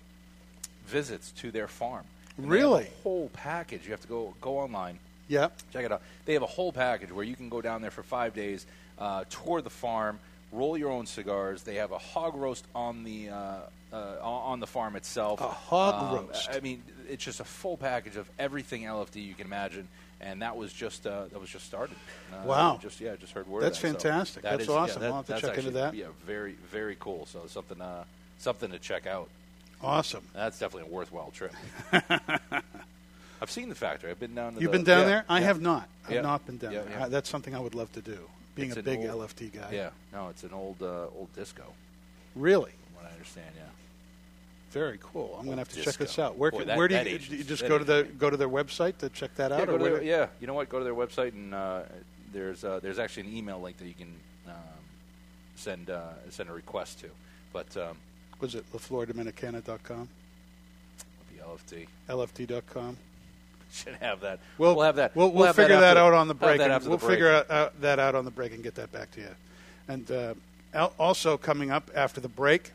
[0.86, 2.04] visits to their farm.
[2.36, 2.86] And they have a Really?
[3.02, 3.84] whole package.
[3.86, 4.98] You have to go go online.
[5.28, 5.56] Yep.
[5.72, 6.02] Check it out.
[6.26, 8.66] They have a whole package where you can go down there for five days,
[8.98, 10.18] uh, tour the farm,
[10.52, 11.62] roll your own cigars.
[11.62, 13.56] They have a hog roast on the uh,
[13.90, 15.40] uh, on the farm itself.
[15.40, 16.50] A hog Um, roast.
[16.52, 19.88] I mean, it's just a full package of everything LFD you can imagine,
[20.22, 21.96] and that was just uh, that was just started.
[22.32, 22.78] Uh, Wow.
[22.80, 23.62] Just yeah, just heard word.
[23.62, 24.00] That's of that.
[24.00, 24.42] So fantastic.
[24.44, 25.00] that That's is- yeah, awesome.
[25.02, 25.94] that- I'll have to check into that.
[25.94, 27.26] Yeah, very very cool.
[27.26, 28.04] So something uh,
[28.38, 29.28] something to check out.
[29.82, 30.22] Awesome.
[30.32, 31.52] That's definitely a worthwhile trip.
[33.40, 34.10] I've seen the factory.
[34.10, 34.54] I've been down.
[34.54, 35.24] To You've the- been down yeah, there?
[35.28, 35.46] I yeah.
[35.46, 35.88] have not.
[36.06, 36.20] I've Yeah.
[36.20, 36.90] not been down Yeah, there.
[36.98, 37.04] yeah.
[37.06, 38.18] I, that's something I would love to do.
[38.54, 39.70] Being It's a big old- LFD guy.
[39.72, 41.64] Yeah, no, it's an old uh, old disco.
[42.36, 42.70] Really?
[42.70, 43.62] From what I understand, yeah.
[44.72, 45.36] Very cool.
[45.38, 46.38] I'm going to have to check this out.
[46.38, 48.48] Where, Boy, can- that- where do you, you just go to the go to their
[48.48, 49.60] website to check that out?
[49.60, 50.68] Yeah, or where their, yeah, you know what?
[50.68, 51.82] Go to their website and uh,
[52.32, 54.14] there's uh, there's actually an email link that you can
[54.46, 54.54] um,
[55.56, 57.10] send uh, send a request to.
[57.52, 57.98] But um,
[58.40, 60.08] Was it LaFloraDominicana.com?
[61.36, 62.96] the LFD LFD.com?
[63.72, 64.38] should have that.
[64.58, 65.14] We'll, have that.
[65.16, 66.58] We'll, we'll have figure that, after- out on the break.
[66.58, 67.10] that and we'll break.
[67.10, 69.28] figure out, out that out on the break and get that back to you.
[69.88, 72.72] And uh, also coming up after the break,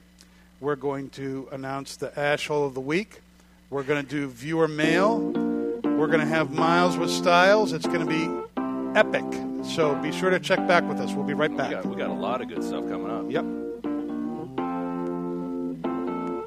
[0.60, 3.22] we're going to announce the Ash Hole of the Week.
[3.70, 5.20] We're going to do viewer mail.
[5.20, 7.74] We're going to have Miles with Styles.
[7.74, 9.26] It's going to be epic.
[9.66, 11.14] So be sure to check back with us.
[11.14, 11.72] We'll be right We back.
[11.72, 13.30] got, we got a lot of good stuff coming up.
[13.30, 13.46] Yep.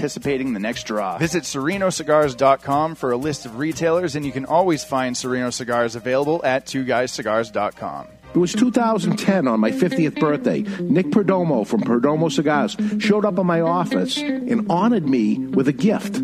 [0.00, 1.18] anticipating the next draw.
[1.18, 6.40] Visit serinocigars.com for a list of retailers, and you can always find Serino cigars available
[6.42, 8.08] at twoguyscigars.com.
[8.32, 10.60] It was 2010 on my 50th birthday.
[10.80, 15.72] Nick Perdomo from Perdomo Cigars showed up in my office and honored me with a
[15.72, 16.16] gift.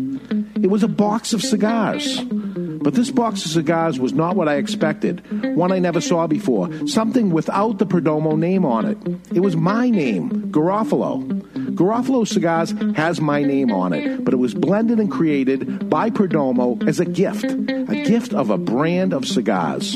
[0.55, 2.21] It was a box of cigars.
[2.23, 5.21] But this box of cigars was not what I expected.
[5.55, 6.87] One I never saw before.
[6.87, 8.97] Something without the Perdomo name on it.
[9.35, 11.66] It was my name, Garofalo.
[11.77, 16.85] Garofalo Cigars has my name on it, but it was blended and created by Perdomo
[16.87, 17.45] as a gift.
[17.45, 19.95] A gift of a brand of cigars.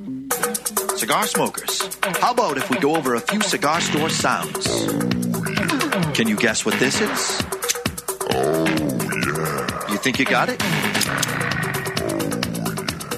[1.01, 1.81] Cigar smokers,
[2.19, 4.67] how about if we go over a few cigar store sounds?
[6.13, 7.41] Can you guess what this is?
[8.29, 9.91] Oh, yeah.
[9.91, 10.61] You think you got it?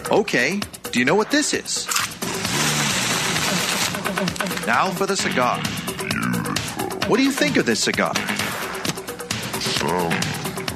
[0.09, 0.61] Okay,
[0.93, 1.85] do you know what this is?
[4.65, 5.59] Now for the cigar.
[5.97, 7.09] Beautiful.
[7.09, 8.13] What do you think of this cigar?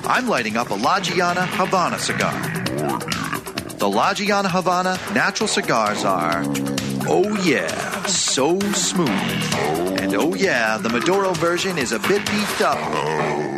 [0.03, 2.33] I'm lighting up a La Gianna Havana cigar.
[3.77, 6.43] The La Gianna Havana natural cigars are,
[7.07, 9.09] oh yeah, so smooth.
[9.99, 12.77] And oh yeah, the Maduro version is a bit beefed up.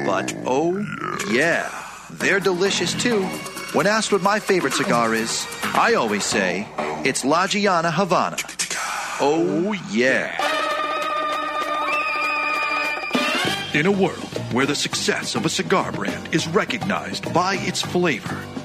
[0.06, 0.86] But oh
[1.30, 1.70] yeah,
[2.12, 3.24] they're delicious too.
[3.74, 6.68] When asked what my favorite cigar is, I always say
[7.06, 8.38] it's La Gianna Havana.
[9.22, 10.36] Oh yeah.
[13.74, 18.44] In a world where the success of a cigar brand is recognized by its flavor,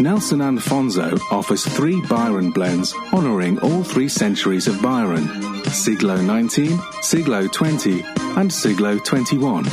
[0.00, 5.28] Nelson Alfonso offers three Byron blends honoring all three centuries of Byron
[5.70, 8.04] Siglo 19, Siglo 20,
[8.36, 9.66] and Siglo 21.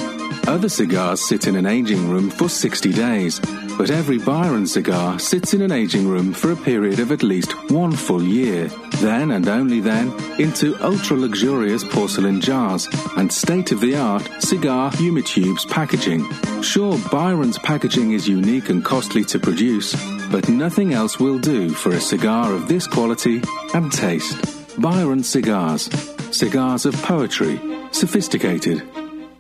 [0.48, 3.40] Other cigars sit in an aging room for 60 days,
[3.78, 7.52] but every Byron cigar sits in an aging room for a period of at least
[7.72, 8.68] one full year.
[9.00, 14.92] Then and only then into ultra luxurious porcelain jars and state of the art cigar
[14.92, 16.30] humitubes packaging.
[16.62, 19.96] Sure, Byron's packaging is unique and costly to produce,
[20.30, 23.42] but nothing else will do for a cigar of this quality
[23.74, 24.38] and taste.
[24.80, 25.90] Byron Cigars.
[26.32, 27.60] Cigars of poetry.
[27.92, 28.82] Sophisticated.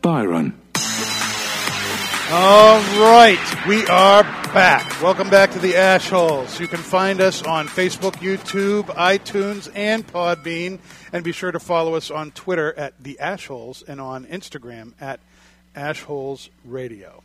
[0.01, 0.60] Byron.
[2.33, 5.01] All right, we are back.
[5.01, 6.61] Welcome back to the Ash Holes.
[6.61, 10.79] You can find us on Facebook, YouTube, iTunes, and Podbean.
[11.11, 14.93] And be sure to follow us on Twitter at the Ash Holes and on Instagram
[15.01, 15.19] at
[15.75, 17.21] Ash Holes Radio.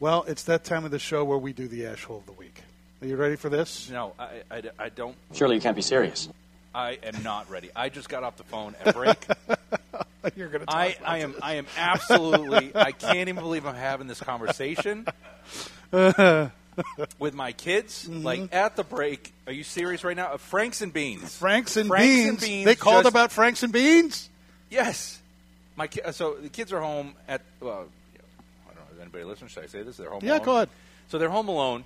[0.00, 2.32] Well, it's that time of the show where we do the Ash Hole of the
[2.32, 2.62] Week.
[3.02, 3.90] Are you ready for this?
[3.90, 5.14] No, I, I, I don't.
[5.34, 6.30] Surely you can't be serious.
[6.74, 7.68] I am not ready.
[7.76, 9.26] I just got off the phone at break.
[10.36, 11.34] You're going to talk I, about I am.
[11.42, 15.06] I am absolutely I can't even believe I'm having this conversation
[17.18, 18.04] with my kids.
[18.08, 18.22] Mm-hmm.
[18.22, 20.32] Like at the break, are you serious right now?
[20.32, 21.36] Uh, Franks and beans.
[21.36, 22.28] Franks and Franks beans.
[22.28, 24.28] and beans They called just- about Franks and beans.
[24.70, 25.20] Yes.
[25.76, 27.86] My ki- so the kids are home at well,
[28.70, 28.94] I don't know.
[28.94, 29.48] Is anybody listening?
[29.48, 29.96] Should I say this?
[29.96, 30.20] They're home.
[30.22, 30.44] Yeah, alone.
[30.44, 30.68] go ahead.
[31.08, 31.84] So they're home alone.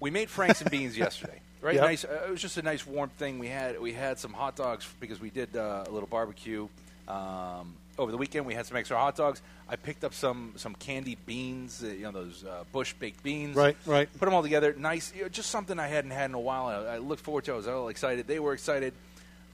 [0.00, 1.74] We made Franks and beans yesterday, right?
[1.74, 1.84] Yep.
[1.84, 2.04] Nice.
[2.04, 3.38] Uh, it was just a nice warm thing.
[3.38, 6.68] We had we had some hot dogs because we did uh, a little barbecue
[7.10, 8.46] um, over the weekend.
[8.46, 9.42] We had some extra hot dogs.
[9.68, 13.56] I picked up some some candied beans, uh, you know those uh, bush baked beans.
[13.56, 14.08] Right, right.
[14.12, 14.74] Put them all together.
[14.76, 15.12] Nice.
[15.14, 16.66] You know, just something I hadn't had in a while.
[16.66, 17.52] I, I looked forward to.
[17.52, 17.54] it.
[17.54, 18.26] I was all excited.
[18.26, 18.94] They were excited.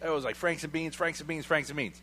[0.05, 2.01] It was like Franks and beans, Franks and beans, Franks and beans.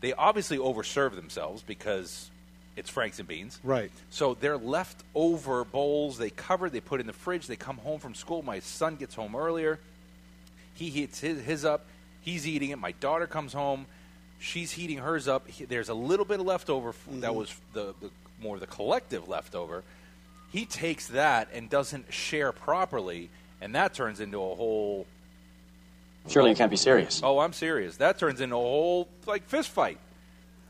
[0.00, 2.30] They obviously overserve themselves because
[2.76, 3.58] it's Franks and beans.
[3.62, 3.90] Right.
[4.10, 6.18] So they're leftover bowls.
[6.18, 6.68] They cover.
[6.68, 7.46] They put in the fridge.
[7.46, 8.42] They come home from school.
[8.42, 9.78] My son gets home earlier.
[10.74, 11.86] He heats his, his up.
[12.20, 12.78] He's eating it.
[12.78, 13.86] My daughter comes home.
[14.38, 15.48] She's heating hers up.
[15.48, 17.38] He- there's a little bit of leftover f that mm-hmm.
[17.38, 19.82] was the, the more the collective leftover.
[20.52, 25.06] He takes that and doesn't share properly, and that turns into a whole.
[26.28, 27.20] Surely you can't be serious.
[27.22, 27.96] Oh, I'm serious.
[27.96, 29.98] That turns into a whole like fist fight.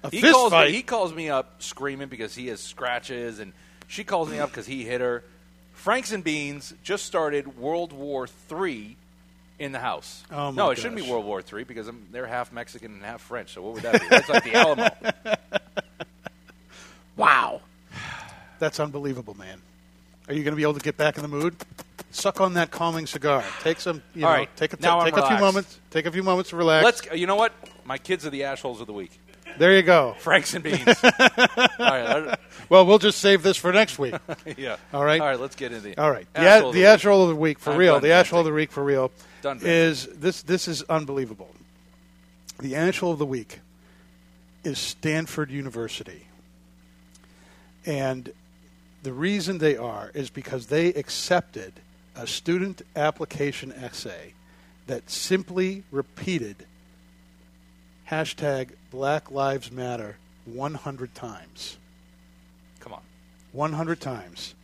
[0.02, 0.70] A he fist calls fight?
[0.70, 3.52] Me, he calls me up screaming because he has scratches, and
[3.88, 5.22] she calls me up because he hit her.
[5.72, 8.96] Franks and Beans just started World War Three
[9.58, 10.22] in the house.
[10.30, 11.08] Oh, my no, it shouldn't be.
[11.10, 13.52] World War Three because I'm, they're half Mexican and half French.
[13.54, 14.06] So what would that be?
[14.08, 14.88] That's like the Alamo.
[17.16, 17.60] Wow.
[18.58, 19.60] That's unbelievable, man.
[20.28, 21.54] Are you going to be able to get back in the mood?
[22.10, 23.44] Suck on that calming cigar.
[23.60, 24.56] Take some, you All know, right.
[24.56, 25.42] take a, Now I'm take a few relaxed.
[25.42, 25.80] moments.
[25.90, 26.84] Take a few moments to relax.
[26.84, 27.18] Let's.
[27.20, 27.52] You know what?
[27.84, 29.18] My kids are the assholes of the week.
[29.58, 30.14] there you go.
[30.20, 30.86] Franks and Beans.
[31.04, 31.10] All
[31.78, 32.38] right.
[32.68, 34.14] Well, we'll just save this for next week.
[34.14, 34.76] I- yeah.
[34.94, 35.20] All right.
[35.20, 35.38] All right.
[35.38, 35.98] Let's get into the.
[36.00, 36.26] All right.
[36.32, 36.86] The, Asshole a- of the week.
[36.86, 37.94] asshole of the week for I'm real.
[37.94, 39.10] done The asshole of the week for real
[39.44, 40.40] Done is this.
[40.40, 41.50] This is unbelievable.
[42.60, 43.60] The asshole of the week
[44.64, 46.28] is Stanford University,
[47.84, 48.32] and
[49.02, 51.74] the reason they are is because they accepted
[52.16, 54.32] a student application essay
[54.86, 56.64] that simply repeated
[58.10, 61.76] hashtag Black Lives Matter 100 times.
[62.80, 63.02] Come on.
[63.52, 64.54] 100 times.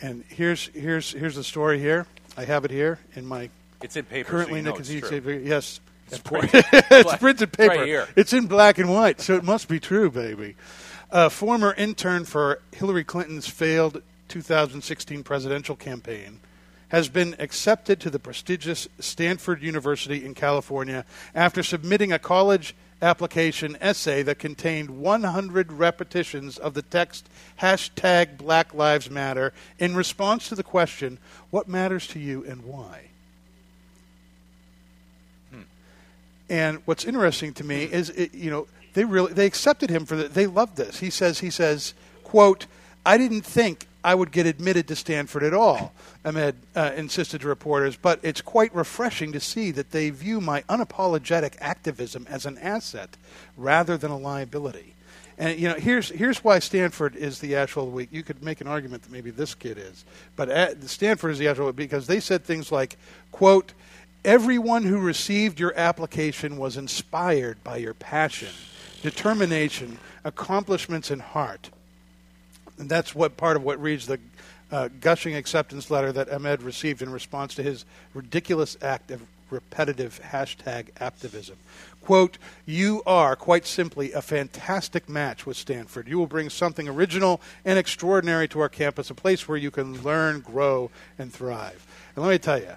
[0.00, 2.06] And here's here's here's the story here.
[2.36, 3.50] I have it here in my
[3.82, 4.28] It's in paper.
[4.30, 5.42] currently so you know it's true.
[5.44, 5.80] Yes.
[6.10, 6.64] It's printed.
[6.72, 7.84] it's printed it's right paper.
[7.84, 8.08] here.
[8.16, 10.56] It's in black and white, so it must be true, baby.
[11.10, 16.40] A former intern for Hillary Clinton's failed 2016 presidential campaign
[16.88, 23.76] has been accepted to the prestigious Stanford University in California after submitting a college application
[23.80, 27.28] essay that contained 100 repetitions of the text
[27.60, 31.18] hashtag Black Lives Matter in response to the question,
[31.50, 33.08] What matters to you and why?
[36.48, 40.16] And what's interesting to me is, it, you know, they really they accepted him for
[40.16, 41.00] the, they loved this.
[41.00, 42.66] He says he says, "quote
[43.04, 45.92] I didn't think I would get admitted to Stanford at all."
[46.24, 50.62] Ahmed uh, insisted to reporters, but it's quite refreshing to see that they view my
[50.62, 53.16] unapologetic activism as an asset
[53.56, 54.94] rather than a liability.
[55.38, 58.08] And you know, here's here's why Stanford is the actual week.
[58.10, 61.46] You could make an argument that maybe this kid is, but at, Stanford is the
[61.46, 62.96] actual because they said things like,
[63.30, 63.74] "quote."
[64.28, 68.50] Everyone who received your application was inspired by your passion,
[69.00, 71.70] determination, accomplishments, and heart.
[72.76, 74.20] And that's what part of what reads the
[74.70, 80.20] uh, gushing acceptance letter that Ahmed received in response to his ridiculous act of repetitive
[80.22, 81.56] hashtag activism.
[82.02, 82.36] Quote,
[82.66, 86.06] you are, quite simply, a fantastic match with Stanford.
[86.06, 90.02] You will bring something original and extraordinary to our campus, a place where you can
[90.02, 91.86] learn, grow, and thrive.
[92.14, 92.74] And let me tell you,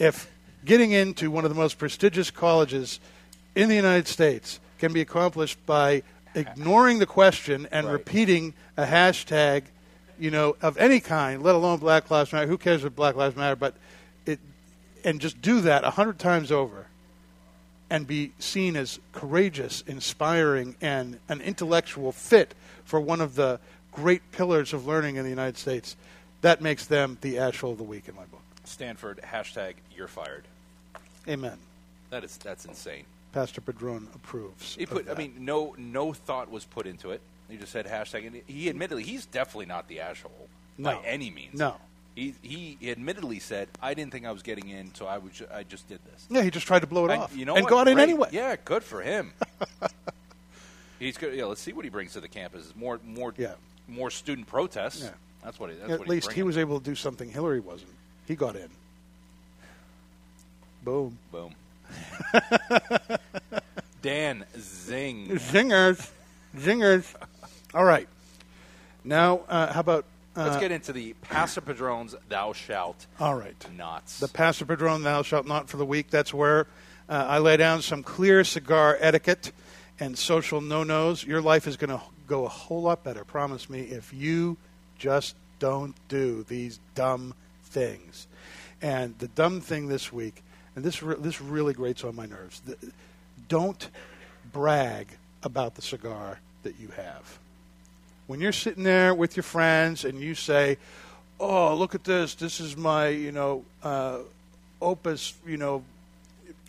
[0.00, 0.28] if
[0.64, 3.00] getting into one of the most prestigious colleges
[3.54, 6.02] in the United States can be accomplished by
[6.34, 7.92] ignoring the question and Right.
[7.92, 9.64] repeating a hashtag,
[10.18, 12.46] you know, of any kind, let alone Black Lives Matter.
[12.46, 13.56] Who cares if Black Lives Matter?
[13.56, 13.74] But
[14.26, 14.38] it,
[15.04, 16.86] and just do that a hundred times over,
[17.88, 22.54] and be seen as courageous, inspiring, and an intellectual fit
[22.84, 23.58] for one of the
[23.92, 25.96] great pillars of learning in the United States.
[26.42, 28.40] That makes them the actual of the week in my book.
[28.64, 30.44] Stanford hashtag You're fired.
[31.28, 31.58] Amen.
[32.10, 33.04] That is that's insane.
[33.32, 34.74] Pastor Padron approves.
[34.76, 35.08] He put.
[35.08, 37.20] I mean, no no thought was put into it.
[37.48, 40.48] He just said hashtag, and he admittedly he's definitely not the asshole
[40.78, 41.58] by any means.
[41.58, 41.76] No.
[42.16, 45.46] He he admittedly said, "I didn't think I was getting in, so I would ju-
[45.52, 47.54] I just did this." yeah, he just tried to blow it And off, you know
[47.54, 47.70] and what?
[47.70, 48.28] got in anyway.
[48.32, 49.32] Yeah, good for him.
[50.98, 51.34] He's good.
[51.34, 52.72] Yeah, let's see what he brings to the campus.
[52.76, 53.54] More more Yeah.
[53.88, 55.02] more student protests.
[55.02, 55.10] Yeah.
[55.44, 55.70] That's what.
[55.70, 57.92] He, that's At what least he's he was able to do something Hillary wasn't.
[58.26, 58.68] He got in.
[60.82, 61.18] Boom.
[61.30, 61.54] Boom.
[64.02, 65.28] Dan Zing.
[65.28, 66.10] Zingers,
[66.56, 67.14] zingers.
[67.74, 68.08] All right.
[69.04, 70.04] Now, uh, how about
[70.36, 73.56] uh, Let's get into the Pastor Padron's Thou Shalt all right?
[73.76, 74.20] Nots.
[74.20, 76.10] The Pastor Padron Thou Shalt Not for the week.
[76.10, 76.66] That's where
[77.08, 79.52] uh, I lay down some clear cigar etiquette
[79.98, 81.24] and social no-nos.
[81.24, 83.24] Your life is going to go a whole lot better.
[83.24, 84.56] Promise me if you
[84.98, 87.34] just don't do these dumb
[87.70, 88.26] things.
[88.82, 90.42] And the dumb thing this week,
[90.74, 92.60] and this re- this really grates on my nerves.
[92.60, 92.76] The,
[93.48, 93.88] don't
[94.52, 95.08] brag
[95.42, 97.38] about the cigar that you have.
[98.26, 100.78] When you're sitting there with your friends and you say,
[101.38, 102.34] "Oh, look at this!
[102.34, 104.18] This is my, you know, uh,
[104.80, 105.82] opus, you know."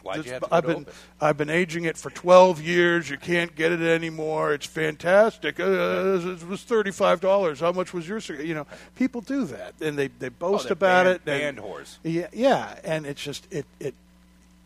[0.03, 0.95] Why'd you have to I've been Opus?
[1.21, 3.09] I've been aging it for 12 years.
[3.09, 4.53] You can't get it anymore.
[4.53, 5.59] It's fantastic.
[5.59, 7.59] Uh, it was $35.
[7.59, 8.43] How much was your cigar?
[8.43, 11.13] You know, people do that and they they boast Oh, about band- it.
[11.15, 11.97] and- band whores.
[12.03, 13.93] Yeah, yeah, and it's just it it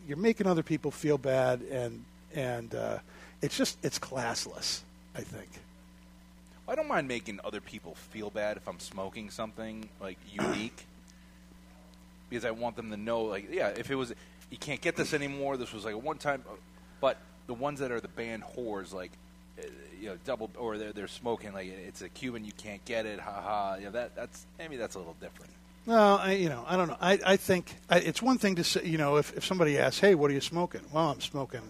[0.08, 3.00] you're making other people feel bad and and uh,
[3.42, 4.82] it's just it's classless.
[5.16, 5.48] I think.
[6.68, 10.86] I don't mind making other people feel bad if I'm smoking something like unique,
[12.30, 14.14] because I want them to know, like, yeah, if it was,
[14.50, 15.58] you can't get this anymore.
[15.58, 16.44] This was like a one time,
[17.02, 17.18] but
[17.48, 19.12] the ones that are the band whores, like,
[19.60, 19.64] uh,
[20.00, 23.20] you know, double or they're they're smoking like it's a Cuban, you can't get it,
[23.20, 23.76] ha ha.
[23.76, 25.52] You know, that that's maybe that's a little different.
[25.86, 26.98] Well, I, you know, I don't know.
[27.00, 30.00] I, I think I, it's one thing to say, you know, if, if somebody asks,
[30.00, 31.62] "Hey, what are you smoking?" Well, I'm smoking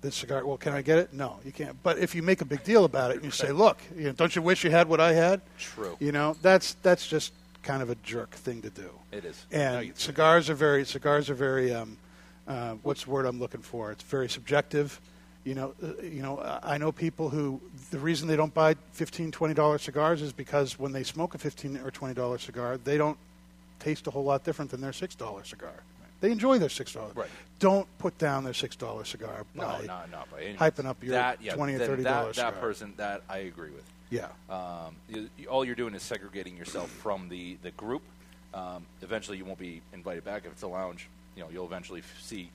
[0.00, 0.46] this cigar.
[0.46, 1.12] Well, can I get it?
[1.12, 1.80] No, you can't.
[1.82, 4.12] But if you make a big deal about it and you say, "Look, you know,
[4.12, 5.96] don't you wish you had what I had?" True.
[6.00, 7.32] You know, that's that's just
[7.62, 8.90] kind of a jerk thing to do.
[9.12, 9.46] It is.
[9.52, 11.96] No, And cigars are very cigars are very um,
[12.48, 13.92] uh, what's the word I'm looking for?
[13.92, 15.00] It's very subjective.
[15.44, 16.38] You know, uh, you know.
[16.62, 17.60] I know people who
[17.90, 21.38] the reason they don't buy fifteen, twenty dollar cigars is because when they smoke a
[21.38, 23.18] fifteen or twenty dollar cigar, they don't
[23.80, 25.82] taste a whole lot different than their six dollar cigar.
[26.20, 27.16] They enjoy their six dollars.
[27.16, 27.28] Right.
[27.58, 31.02] Don't put down their six dollar cigar No, by not not by any hyping up
[31.02, 32.36] your that, yeah, twenty or thirty dollars.
[32.36, 32.60] that cigar.
[32.60, 33.82] person that I agree with.
[34.12, 34.26] Yeah.
[34.50, 38.02] Um, you, you- all you're doing is segregating yourself from the, the group.
[38.52, 41.08] Um, eventually, you won't be invited back if it's a lounge.
[41.34, 42.50] You know, you'll eventually f- see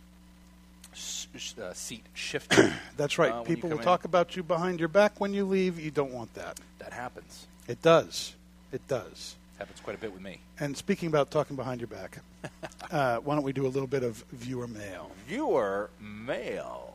[0.94, 1.26] sh-
[1.60, 2.72] uh, seat shifting.
[2.98, 3.32] That's right.
[3.32, 3.84] uh, People will in.
[3.84, 5.80] talk about you behind your back when you leave.
[5.80, 6.60] You don't want that.
[6.78, 7.48] That happens.
[7.68, 8.36] It does.
[8.72, 9.36] It does.
[9.58, 10.40] Happens quite a bit with me.
[10.60, 12.20] And speaking about talking behind your back,
[12.92, 15.10] uh, why don't we do a little bit of viewer mail?
[15.28, 16.94] Viewer mail.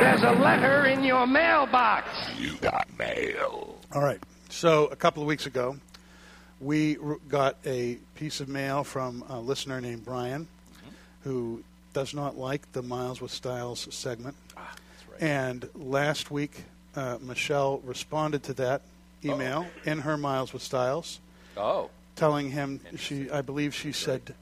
[0.00, 2.08] There's a letter in your mailbox.
[2.38, 3.76] You got mail.
[3.92, 4.20] All right.
[4.48, 5.76] So a couple of weeks ago,
[6.60, 6.96] we
[7.28, 10.48] got a piece of mail from a listener named Brian,
[11.24, 14.36] who does not like the Miles with Styles segment.
[14.56, 15.22] Ah, that's right.
[15.22, 16.64] And last week,
[16.96, 18.82] uh, Michelle responded to that
[19.24, 21.20] email in her Miles with Styles,
[21.56, 24.34] Oh, telling him she, I believe she said,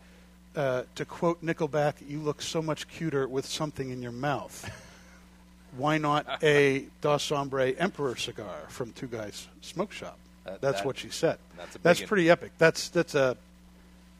[0.59, 4.68] uh, to quote Nickelback, "You look so much cuter with something in your mouth."
[5.76, 10.18] Why not a Dos Hombre Emperor cigar from Two Guys Smoke Shop?
[10.44, 11.38] That- that's that- what she said.
[11.56, 12.52] that's a that's pretty epic.
[12.59, 13.36] That's that's a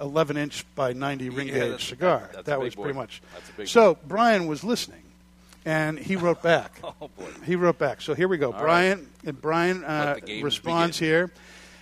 [0.01, 2.31] 11 inch by 90 ring Yeah, gauge cigar.
[2.35, 3.21] that big was pretty much.
[3.35, 5.03] That's a big so Brian was listening,
[5.65, 6.81] and he wrote back.
[7.01, 7.27] Oh, boy.
[7.45, 8.01] He wrote back.
[8.03, 8.53] So here we go.
[8.53, 11.13] All Brian and Brian uh, Let the games responds begin.
[11.15, 11.31] here.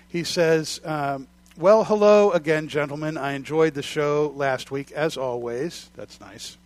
[0.09, 1.26] He says, um,
[1.59, 3.16] "Well, hello again, gentlemen.
[3.16, 5.88] I enjoyed the show last week, as always.
[5.96, 6.59] That's nice.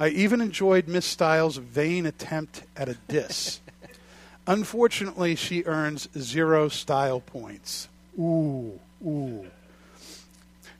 [0.00, 3.60] I even enjoyed Miss Styles' vain attempt at a diss.
[4.46, 7.88] Unfortunately, she earns zero style points.
[8.18, 9.46] Ooh, ooh."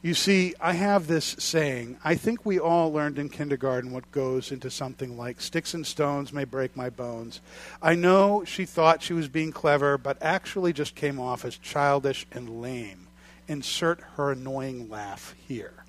[0.00, 1.96] You see, I have this saying.
[2.02, 6.32] I think we all learned in kindergarten what goes into something like sticks and stones
[6.32, 7.40] may break my bones.
[7.80, 12.26] I know she thought she was being clever, but actually just came off as childish
[12.32, 13.01] and lame.
[13.52, 15.84] Insert her annoying laugh here.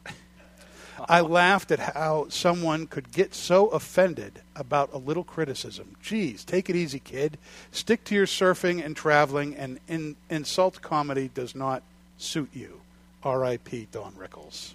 [1.08, 5.96] I laughed at how someone could get so offended about a little criticism.
[6.02, 7.38] Geez, take it easy, kid.
[7.72, 11.84] Stick to your surfing and traveling, and in, insult comedy does not
[12.18, 12.82] suit you.
[13.24, 13.88] R.I.P.
[13.94, 14.74] Don Rickles.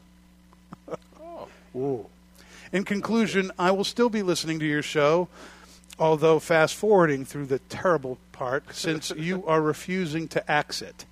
[1.77, 2.07] Ooh.
[2.73, 5.29] In conclusion, I will still be listening to your show,
[5.99, 11.05] although fast forwarding through the terrible part since you are refusing to axe it.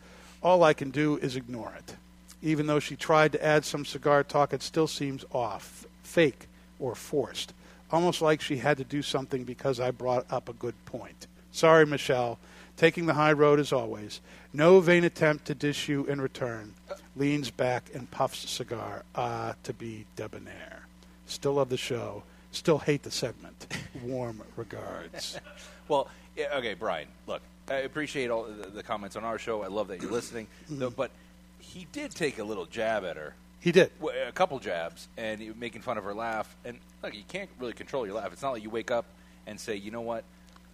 [0.46, 1.96] All I can do is ignore it.
[2.40, 6.46] Even though she tried to add some cigar talk, it still seems off, fake,
[6.78, 7.52] or forced.
[7.90, 11.26] Almost like she had to do something because I brought up a good point.
[11.50, 12.38] Sorry, Michelle.
[12.76, 14.20] Taking the high road as always.
[14.52, 16.74] No vain attempt to dish you in return.
[17.16, 19.02] Leans back and puffs cigar.
[19.16, 20.86] Ah, to be debonair.
[21.26, 22.22] Still love the show.
[22.52, 23.66] Still hate the segment.
[24.04, 25.40] Warm regards.
[25.88, 27.06] Well, okay, Brian.
[27.28, 29.62] Look, I appreciate all the, the comments on our show.
[29.62, 31.10] I love that you're listening, though, but
[31.58, 33.90] he did take a little jab at her He did.
[34.00, 36.54] w- a couple jabs, and he was making fun of her laugh.
[36.64, 38.32] And look, you can't really control your laugh.
[38.32, 39.04] It's not like you wake up
[39.46, 40.22] and say, you know what,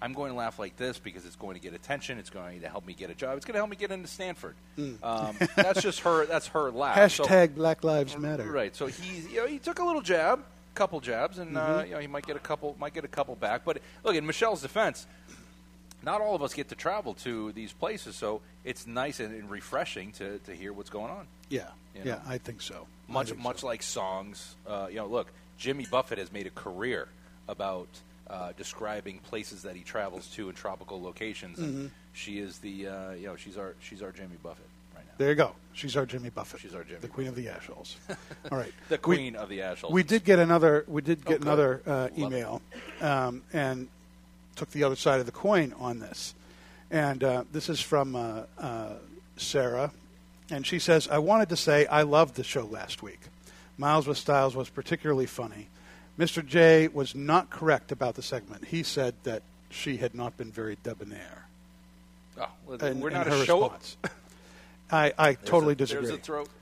[0.03, 2.19] I'm going to laugh like this because it's going to get attention.
[2.19, 3.37] It's going to help me get a job.
[3.37, 4.55] It's going to help me get into Stanford.
[5.03, 6.27] Um, that's just her.
[6.27, 7.11] That's her laugh.
[7.13, 8.45] So- Hashtag Black Lives Matter.
[8.51, 8.75] Right.
[8.77, 10.41] So he, you know, he took a little jab,
[10.75, 11.87] couple jabs, and uh, Mhm.
[11.89, 13.63] you know he might get a couple, might get a couple back.
[13.65, 15.07] But look, in Michelle's defense,
[16.03, 20.13] not all of us get to travel to these places, so it's nice and, refreshing
[20.13, 21.27] to, to hear what's going on.
[21.49, 22.21] Yeah, You yeah.
[22.27, 22.87] I think so.
[23.09, 23.43] Much think so.
[23.43, 24.55] much like songs.
[24.67, 25.29] Uh, you know, look,
[25.59, 27.09] Jimmy Buffett has made a career
[27.49, 27.89] about
[28.31, 31.91] uh, describing places that he travels to in tropical locations, and Mhm.
[32.15, 35.13] she is the uh, you know she's our she's our Jimmy Buffett right now.
[35.19, 35.53] There you go.
[35.75, 36.61] She's our Jimmy Buffett.
[36.61, 37.97] She's our Jimmy the queen of the ashholes.
[38.51, 39.91] All right, The We- queen of the ashholes.
[39.93, 40.85] We did get another.
[40.89, 41.47] We did Oh, get good.
[41.49, 42.63] another uh, email,
[43.03, 43.89] um, and
[44.57, 46.35] took the other side of the coin on this.
[46.91, 48.95] And uh, this is from uh, uh,
[49.37, 49.93] Sarah,
[50.51, 53.21] and she says, "I wanted to say I loved the show last week.
[53.79, 55.69] Miles with Styles was particularly funny.
[56.19, 56.45] Mr.
[56.47, 58.67] J was not correct about the segment.
[58.67, 61.47] He said that she had not been very debonair.
[62.39, 63.63] Oh, well, in- we're in not her a show.
[63.63, 63.97] response.
[64.91, 66.07] I, I totally a- disagree.
[66.09, 66.49] There's a throat.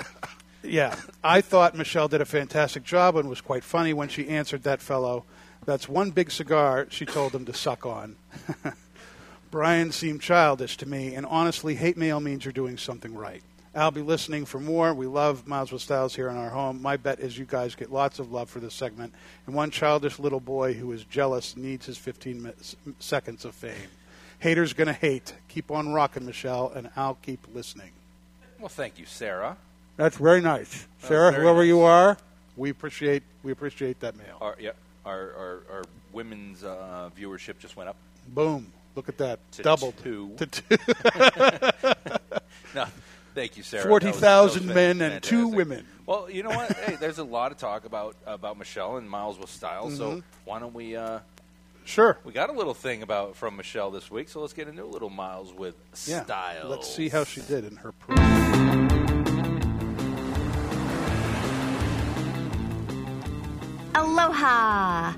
[0.62, 4.64] Yeah, I thought Michelle did a fantastic job and was quite funny when she answered
[4.64, 5.24] that fellow.
[5.64, 8.16] That's one big cigar she told him to suck on.
[9.50, 13.42] Brian seemed childish to me, and honestly, hate mail means you're doing something right.
[13.74, 14.92] I'll be listening for more.
[14.94, 16.82] We love Miles with Styles here in our home.
[16.82, 19.12] My bet is you guys get lots of love for this segment,
[19.46, 22.52] and one childish little boy who is jealous needs his 15 mi-
[22.98, 23.74] seconds of fame.
[24.40, 25.34] Haters gonna hate.
[25.48, 27.90] Keep on rocking, Michelle, and I'll keep listening.
[28.58, 29.56] Well, thank you, Sarah.
[29.96, 31.30] That's very nice, Sarah.
[31.30, 31.68] very Whoever nice.
[31.68, 32.16] you are,
[32.56, 34.38] we appreciate we appreciate that mail.
[34.40, 34.70] Our, yeah,
[35.04, 35.82] our, our, our
[36.12, 37.96] women's uh, viewership just went up.
[38.28, 38.72] Boom!
[38.96, 40.34] Look at that, To doubled two.
[40.38, 40.76] to two.
[42.74, 42.86] no,
[43.34, 43.86] thank you, Sarah.
[43.88, 45.86] Forty That was- thousand men and two women.
[46.06, 46.72] Well, you know what?
[46.76, 49.90] hey, there's a lot of talk about about Michelle and Miles with style.
[49.90, 50.22] So Mhm.
[50.44, 50.96] why don't we?
[50.96, 51.20] Uh,
[51.84, 52.18] Sure.
[52.24, 54.86] we got a little thing about from Michelle this week, so let's get into a
[54.86, 55.74] little Miles with
[56.06, 56.22] Yeah.
[56.24, 56.68] style.
[56.68, 58.16] Let's see how she did in her pro.
[63.94, 65.14] Aloha!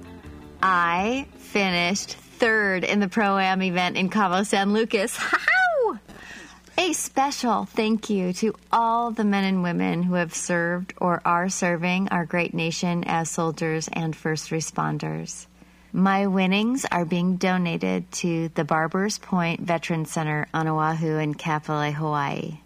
[0.62, 5.18] I finished third in the Pro Am event in Cabo San Lucas.
[6.78, 11.50] A special thank you to all the men and women who have served or are
[11.50, 15.46] serving our great nation as soldiers and first responders.
[15.92, 21.92] My winnings are being donated to the Barbers Point Veteran Center on Oahu in Kapolei,
[21.92, 22.58] Hawaii.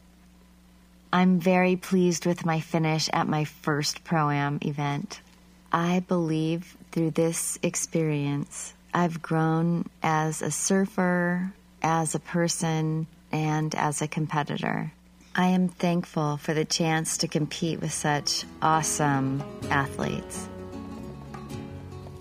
[1.12, 5.20] I'm very pleased with my finish at my first Pro Am event.
[5.72, 11.52] I believe through this experience, I've grown as a surfer,
[11.82, 14.92] as a person, and as a competitor.
[15.34, 20.48] I am thankful for the chance to compete with such awesome athletes.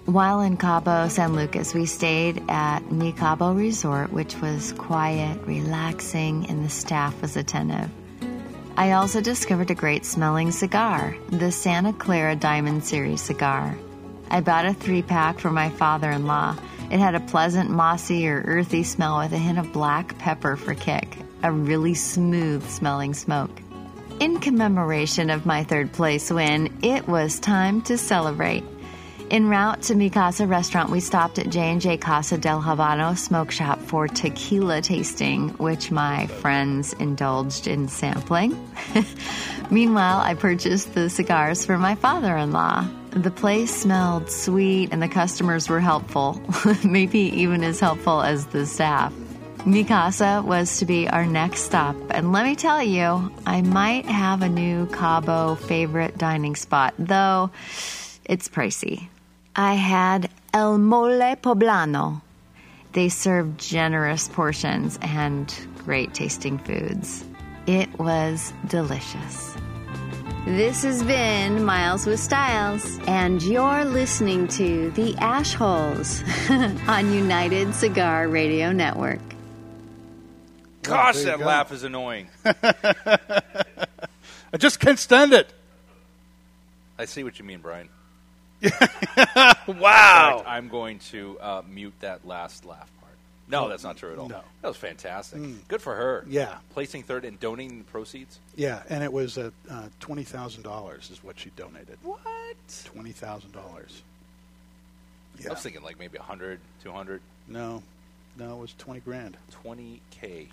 [0.05, 6.45] While in Cabo San Lucas, we stayed at Mi Cabo Resort, which was quiet, relaxing,
[6.47, 7.89] and the staff was attentive.
[8.77, 13.77] I also discovered a great smelling cigar, the Santa Clara Diamond Series cigar.
[14.29, 16.57] I bought a three pack for my father in law.
[16.91, 20.75] It had a pleasant mossy or earthy smell with a hint of black pepper for
[20.75, 23.61] kick, a really smooth smelling smoke.
[24.19, 28.65] In commemoration of my third place win, it was time to celebrate.
[29.31, 33.81] En route to Mi Casa restaurant, we stopped at J&J Casa del Habano smoke shop
[33.81, 38.55] for tequila tasting, which my friends indulged in sampling.
[39.71, 42.87] Meanwhile, I purchased the cigars for my father-in-law.
[43.11, 46.39] The place smelled sweet and the customers were helpful,
[46.83, 49.11] maybe even as helpful as the staff.
[49.65, 54.05] Mi Casa was to be our next stop, and let me tell you, I might
[54.05, 57.49] have a new Cabo favorite dining spot, though
[58.23, 59.07] it's pricey.
[59.55, 62.21] I had El Mole Poblano.
[62.91, 67.23] They serve generous portions and great tasting foods.
[67.65, 69.55] It was delicious.
[70.45, 76.21] This has been Miles with Styles, And you're listening to The Ash Holes.
[76.49, 79.19] on United Cigar Radio Network.
[80.83, 81.45] Gosh, that go.
[81.45, 82.27] laugh is annoying.
[82.45, 85.51] I just can't stand it.
[86.99, 87.89] I see what you mean, Brian.
[89.67, 90.37] Wow.
[90.37, 93.13] Fact, I'm going to uh, mute that last laugh part.
[93.47, 94.29] No, that's not true at all.
[94.29, 94.41] No.
[94.61, 95.39] That was fantastic.
[95.39, 95.57] Mm.
[95.67, 96.23] Good for her.
[96.27, 96.57] Yeah.
[96.71, 98.39] Placing third and donating the proceeds.
[98.55, 101.97] Yeah, and it was uh, uh, twenty thousand dollars is what she donated.
[102.03, 102.19] What?
[102.85, 104.01] Twenty thousand dollars.
[105.39, 105.49] Yeah.
[105.49, 107.83] I was thinking like maybe 100, 200, No,
[108.37, 109.35] no, it was twenty grand.
[109.65, 110.47] 20K.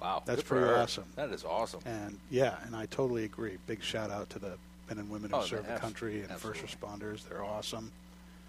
[0.00, 0.22] Wow.
[0.26, 0.76] That's pretty her.
[0.76, 1.04] awesome.
[1.16, 1.80] That is awesome.
[1.84, 3.56] And yeah, and I totally agree.
[3.66, 4.52] Big shout out to the
[4.90, 6.60] men and women who Oh, serve the country and absolutely.
[6.62, 7.28] first responders.
[7.28, 7.90] They're awesome.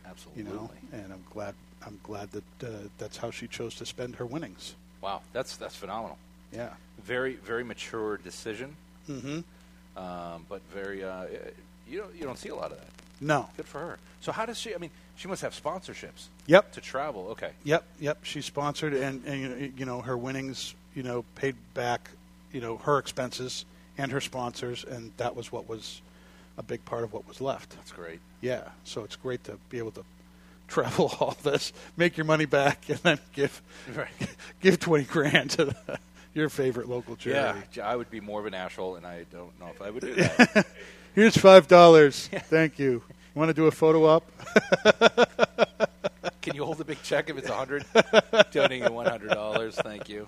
[0.05, 0.43] Absolutely.
[0.43, 1.53] You know, and I'm glad
[1.85, 4.75] I'm glad that uh, that's how she chose to spend her winnings.
[5.01, 6.17] Wow, that's that's phenomenal.
[6.51, 6.69] Yeah.
[7.03, 8.75] Very very mature decision.
[9.09, 9.39] Mm-hmm.
[9.97, 11.25] Um, but very uh,
[11.87, 12.87] you don't you don't see a lot of that.
[13.19, 13.47] No.
[13.55, 13.99] Good for her.
[14.21, 14.73] So how does she?
[14.73, 16.25] I mean, she must have sponsorships.
[16.47, 16.71] Yep.
[16.73, 17.27] To travel.
[17.31, 17.51] Okay.
[17.63, 18.17] Yep, yep.
[18.23, 22.09] She's sponsored, and, and you know her winnings, you know, paid back,
[22.51, 23.65] you know, her expenses
[23.97, 26.01] and her sponsors, and that was what was
[26.57, 27.71] a big part of what was left.
[27.71, 28.19] That's great.
[28.41, 30.03] Yeah, so it's great to be able to
[30.67, 33.61] travel all this, make your money back, and then give
[33.95, 34.09] Right.
[34.59, 35.99] give twenty grand to the,
[36.33, 37.59] your favorite local charity.
[37.75, 40.01] Yeah, I would be more of an asshole, and I don't know if I would
[40.01, 40.65] do that.
[41.13, 42.27] Here's five dollars.
[42.27, 43.03] Thank you.
[43.35, 44.23] Want to do a photo op?
[46.41, 47.85] Can you hold a big check if it's a hundred?
[48.51, 49.75] Donating one hundred dollars.
[49.75, 50.27] Thank you.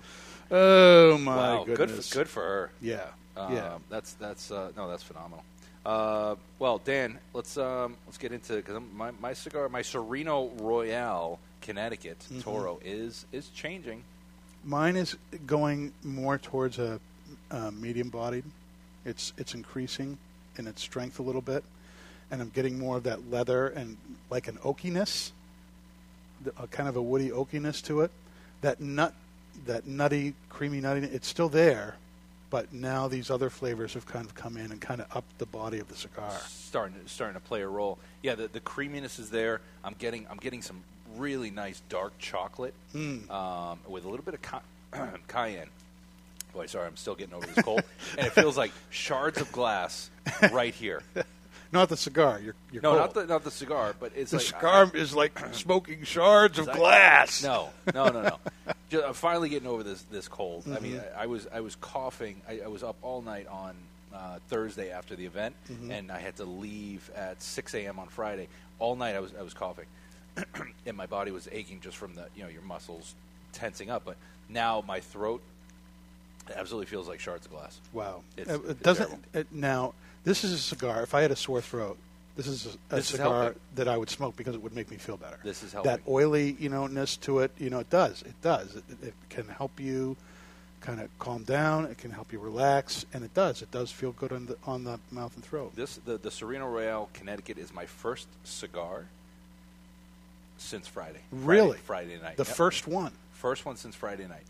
[0.50, 1.88] Oh my wow, goodness!
[1.90, 2.70] Good for, good for her.
[2.80, 3.06] Yeah,
[3.36, 3.78] Um, yeah.
[3.90, 5.42] That's that's uh, no, that's phenomenal.
[5.84, 11.38] Uh, well, Dan, let's um, let's get into because my my cigar, my Serino Royale
[11.60, 12.42] Connecticut Mhm.
[12.42, 14.02] Toro is is changing.
[14.64, 15.16] Mine is
[15.46, 16.98] going more towards a,
[17.50, 18.44] uh medium bodied.
[19.04, 20.16] It's it's increasing
[20.56, 21.62] in its strength a little bit,
[22.30, 23.98] and I'm getting more of that leather and
[24.30, 25.32] like an oakiness,
[26.58, 28.10] a kind of a woody oakiness to it.
[28.62, 29.12] That nut,
[29.66, 31.96] that nutty, creamy nutty, it's still there,
[32.54, 35.46] but now these other flavors have kind of come in and kind of upped the
[35.46, 36.30] body of the cigar.
[36.46, 37.98] starting to, starting to play a role.
[38.22, 39.60] Yeah, the, the creaminess is there.
[39.82, 40.84] I'm getting I'm getting some
[41.16, 43.28] really nice dark chocolate Mm.
[43.28, 44.62] um, with a little bit of ca-
[45.26, 45.66] cayenne.
[46.52, 47.82] Boy, sorry, I'm still getting over this cold,
[48.16, 50.08] and it feels like shards of glass
[50.52, 51.02] right here.
[51.74, 52.40] Not the cigar.
[52.42, 53.00] You're, you're no, cold.
[53.00, 56.66] not the not the cigar, but it's the like cigar is like smoking shards of
[56.66, 57.42] that- glass.
[57.42, 58.38] No, no, no, no.
[58.90, 60.64] Just, I'm finally getting over this this cold.
[60.66, 61.16] I mean, Mhm.
[61.18, 62.40] I, I was I was coughing.
[62.48, 63.74] I, I was up all night on
[64.14, 65.90] uh, Thursday after the event, Mhm.
[65.90, 67.98] and I had to leave at 6 a.m.
[67.98, 68.46] on Friday.
[68.78, 69.86] All night I was I was coughing,
[70.86, 73.14] and my body was aching just from the you know your muscles
[73.52, 74.04] tensing up.
[74.04, 74.16] But
[74.48, 75.42] now my throat
[76.54, 77.80] absolutely feels like shards of glass.
[77.92, 78.22] Wow.
[78.36, 79.28] It's- Uh, it doesn't terrible.
[79.40, 79.94] it, now.
[80.24, 81.02] This is a cigar.
[81.02, 81.98] If I had a sore throat,
[82.36, 83.60] this is a, a This cigar helping.
[83.76, 85.38] that I would smoke because it would make me feel better.
[85.44, 87.52] This is That oily, you know, ness to it.
[87.58, 88.22] You know, it does.
[88.22, 88.74] It does.
[88.76, 90.16] It, it can help you
[90.80, 91.84] kind of calm down.
[91.86, 93.62] It can help you relax, and it does.
[93.62, 95.76] It does feel good on the on the mouth and throat.
[95.76, 99.06] This the the Serino Royale Connecticut is my first cigar
[100.58, 101.20] since Friday.
[101.30, 101.78] Friday- Really?
[101.78, 102.36] Friday, night.
[102.36, 102.56] The Yep.
[102.56, 103.12] first one.
[103.32, 104.44] First one since Friday night.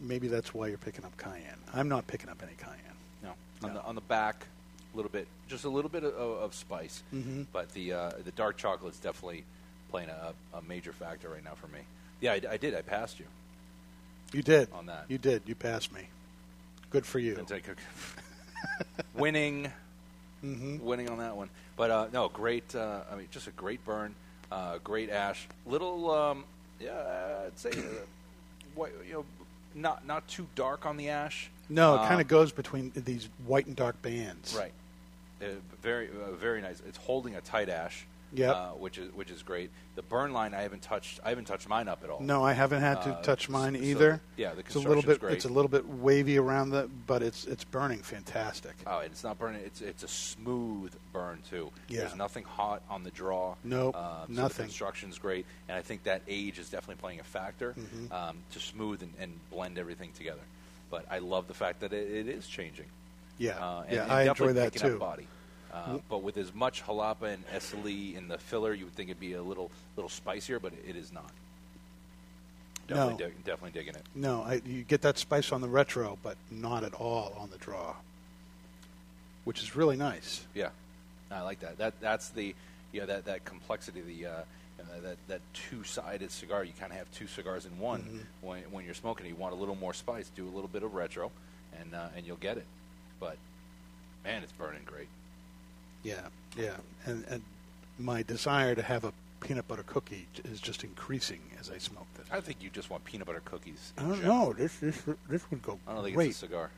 [0.00, 1.58] Maybe that's why you're picking up cayenne.
[1.74, 2.78] I'm not picking up any cayenne.
[3.22, 4.46] No, on the on the back,
[4.94, 7.02] little bit, just a little bit of, of spice.
[7.14, 7.46] Mhm.
[7.52, 9.44] But the uh, the dark chocolate is definitely
[9.90, 11.80] playing a, a major factor right now for me.
[12.20, 12.74] Yeah, I, I did.
[12.74, 13.26] I passed you.
[14.32, 14.68] You did.
[14.72, 15.04] On that.
[15.08, 15.42] You did.
[15.46, 16.08] You passed me.
[16.90, 17.36] Good for you.
[17.38, 17.74] A-
[19.18, 19.70] winning,
[20.44, 20.80] Mhm.
[20.80, 21.48] winning on that one.
[21.76, 22.74] But uh, no, great.
[22.74, 24.14] Uh, I mean, just a great burn,
[24.50, 25.46] uh, great ash.
[25.66, 26.44] Little, um,
[26.80, 27.82] yeah, I'd say, uh,
[28.74, 29.24] white, you know,
[29.74, 31.50] not not too dark on the ash.
[31.68, 34.54] No, it Um, kind of goes between these white and dark bands.
[34.54, 34.72] Right.
[35.82, 36.80] Very, uh, very nice.
[36.86, 38.06] It's holding a tight ash.
[38.34, 38.54] Yep.
[38.56, 39.70] Uh, which is which is great.
[39.94, 41.20] The burn line I haven't touched.
[41.22, 42.18] I haven't touched mine up at all.
[42.20, 44.22] No, I haven't had to Uh, touch mine so- either.
[44.38, 45.20] yeah, the it's a little bit.
[45.20, 45.34] great.
[45.34, 48.72] It's a little bit wavy around the, but it's it's burning fantastic.
[48.86, 49.60] Oh, and it's not burning.
[49.66, 51.72] It's it's a smooth burn too.
[51.88, 52.00] Yeah.
[52.00, 53.54] There's nothing hot on the draw.
[53.64, 54.56] Nope, uh, so nothing.
[54.64, 58.12] The construction's great, and I think that age is definitely playing a factor Mhm.
[58.12, 60.40] um, to smooth and, and blend everything together.
[60.88, 62.86] But I love the fact that it, it is changing.
[63.42, 63.58] Yeah.
[63.58, 64.98] uh, and, Yeah, and I enjoy that too.
[64.98, 65.26] Body.
[65.72, 69.18] Uh, but with as much jalapa and Esteli in the filler, you would think it'd
[69.20, 71.30] be a little little spicier, but it is not.
[72.86, 73.18] Definitely, No.
[73.18, 74.04] dig- definitely digging it.
[74.14, 77.56] No, I, you get that spice on the retro, but not at all on the
[77.58, 77.94] draw,
[79.44, 80.44] which is really nice.
[80.54, 80.70] Yeah,
[81.30, 81.78] I like that.
[81.78, 82.54] That that's the
[82.92, 84.32] you know that that complexity, the uh,
[85.02, 86.64] that that two sided cigar.
[86.64, 88.46] You kind of have two cigars in one Mhm.
[88.46, 89.26] when when you're smoking.
[89.26, 91.30] You want a little more spice, do a little bit of retro,
[91.80, 92.66] and uh, and you'll get it.
[93.20, 93.36] But
[94.24, 95.08] man, it's burning great.
[96.02, 96.20] Yeah,
[96.56, 97.42] yeah, and and
[97.98, 102.26] my desire to have a peanut butter cookie is just increasing as I smoke this.
[102.30, 103.92] I think you just want peanut butter cookies.
[103.98, 104.46] I don't general.
[104.46, 104.52] know.
[104.52, 106.30] This this this would go I don't think great.
[106.30, 106.70] it's a cigar.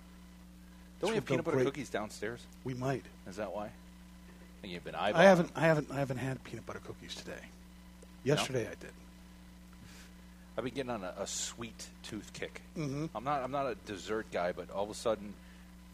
[1.00, 1.66] Don't we have peanut butter great.
[1.66, 2.40] cookies downstairs?
[2.64, 3.04] We might.
[3.28, 3.66] Is that why?
[3.66, 3.70] I
[4.62, 5.14] think you've been eyeballing.
[5.14, 5.50] I haven't.
[5.56, 5.90] I haven't.
[5.90, 7.40] I haven't had peanut butter cookies today.
[8.24, 8.92] Yesterday I did.
[10.56, 12.62] I've been getting on a, a sweet tooth kick.
[12.78, 13.10] Mhm.
[13.14, 13.42] I'm not.
[13.42, 15.34] I'm not a dessert guy, but all of a sudden,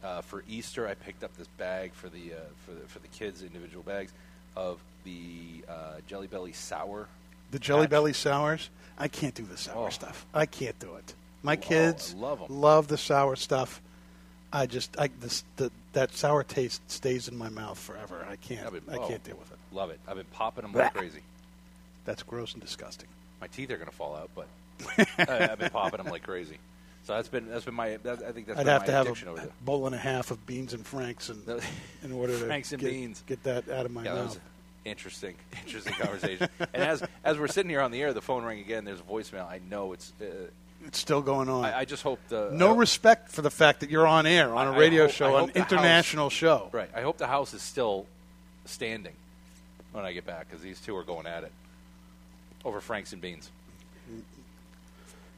[0.02, 3.08] uh, for Easter, I picked up this bag for the uh, for the for the
[3.08, 4.12] kids, individual bags
[4.56, 7.08] of the uh, Jelly Belly sour.
[7.50, 7.90] The Jelly patch.
[7.90, 8.70] Belly sours.
[8.98, 9.90] I can't do the sour Oh.
[9.90, 10.26] stuff.
[10.34, 11.14] I can't do it.
[11.42, 13.80] My Oh, kids love love the sour stuff.
[14.52, 18.26] I just I this, the that sour taste stays in my mouth forever.
[18.28, 18.70] I can't.
[18.72, 19.58] Been- I oh, can't deal with it.
[19.72, 20.00] Love it.
[20.08, 21.20] I've been popping them like crazy.
[22.04, 23.08] That's gross and disgusting.
[23.40, 24.48] My teeth are going to fall out, but
[25.28, 26.58] I, I've been popping them like crazy.
[27.10, 27.96] So that's been that's been my.
[28.04, 29.50] That, I think that's I'd been have my to have addiction a over there.
[29.64, 31.42] bowl and a half of beans and franks, and
[32.04, 33.24] in order to Franks and get, beans.
[33.26, 34.38] get that out of my Yeah, mouth.
[34.84, 35.34] interesting,
[35.66, 36.48] interesting conversation.
[36.72, 38.84] and as as we're sitting here on the air, the phone rang again.
[38.84, 39.44] There's a voicemail.
[39.48, 40.12] I know it's.
[40.20, 40.24] Uh,
[40.86, 41.64] It's still going on.
[41.64, 44.54] I, I just hope the no I- respect for the fact that you're on air
[44.54, 46.68] on a radio hope- show, an the house- international show.
[46.70, 46.90] Right.
[46.94, 48.06] I hope the house is still
[48.66, 49.14] standing
[49.90, 51.50] when I get back because these two are going at it
[52.64, 53.50] over Franks and beans.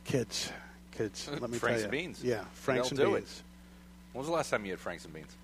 [0.04, 0.50] Kids,
[0.92, 1.28] kids.
[1.40, 2.02] Let me Franks tell and you.
[2.06, 2.24] beans.
[2.24, 3.38] Yeah, Franks They'll and do beans.
[3.38, 4.12] it.
[4.14, 5.34] When was the last time you had Franks and beans?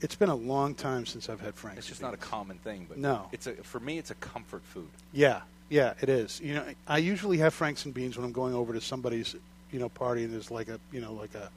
[0.00, 1.78] It's been a long time since I've had Franks.
[1.78, 3.28] It's just and not a common thing, but No.
[3.32, 3.98] it's a for me.
[3.98, 4.88] It's a comfort food.
[5.12, 5.40] Yeah,
[5.70, 6.40] yeah, it is.
[6.40, 9.34] You know, I usually have Franks and beans when I'm going over to somebody's,
[9.72, 11.48] you know, party and there's like a, you know, like a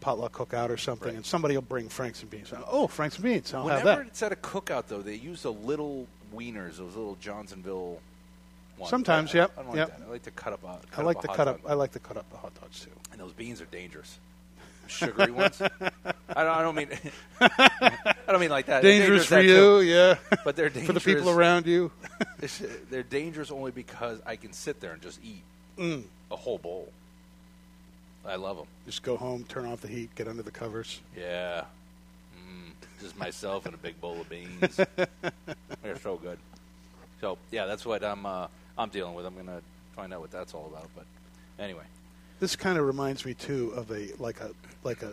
[0.00, 2.52] potluck cookout or something, and somebody will bring Franks and beans.
[2.68, 3.52] Oh, Franks and beans.
[3.52, 4.08] I'll have Whenever that.
[4.08, 8.00] it's at a cookout, though, they use the little wieners, those little Johnsonville.
[8.78, 8.90] Ones.
[8.90, 9.98] Sometimes, I, yep, I don't like yep.
[9.98, 10.06] that.
[10.06, 10.62] I like to cut up.
[10.62, 11.48] A, cut I like to cut dog.
[11.48, 11.60] up.
[11.66, 12.90] I like to cut up the hot dogs too.
[13.12, 14.18] And those beans are dangerous.
[14.86, 15.60] Sugary ones.
[16.34, 16.88] I don't, I don't mean.
[17.40, 18.82] I don't mean like that.
[18.82, 19.82] Dangerous for you, too.
[19.82, 20.14] yeah.
[20.44, 21.90] But they're dangerous For the people around you.
[22.90, 25.42] They're dangerous only because I can sit there and just eat
[25.78, 26.02] Mm.
[26.32, 26.90] a whole bowl.
[28.26, 28.66] I love them.
[28.84, 31.00] Just go home, turn off the heat, get under the covers.
[31.16, 31.64] Yeah.
[32.36, 34.76] Mm, just myself and a big bowl of beans.
[35.82, 36.38] They're so good.
[37.20, 38.48] So yeah, that's what I'm uh,
[38.78, 39.26] I'm dealing with.
[39.26, 39.60] I'm gonna
[39.96, 40.88] find out what that's all about.
[40.94, 41.04] But
[41.62, 41.82] anyway,
[42.40, 44.50] This kind of reminds me too of a like a
[44.84, 45.12] like a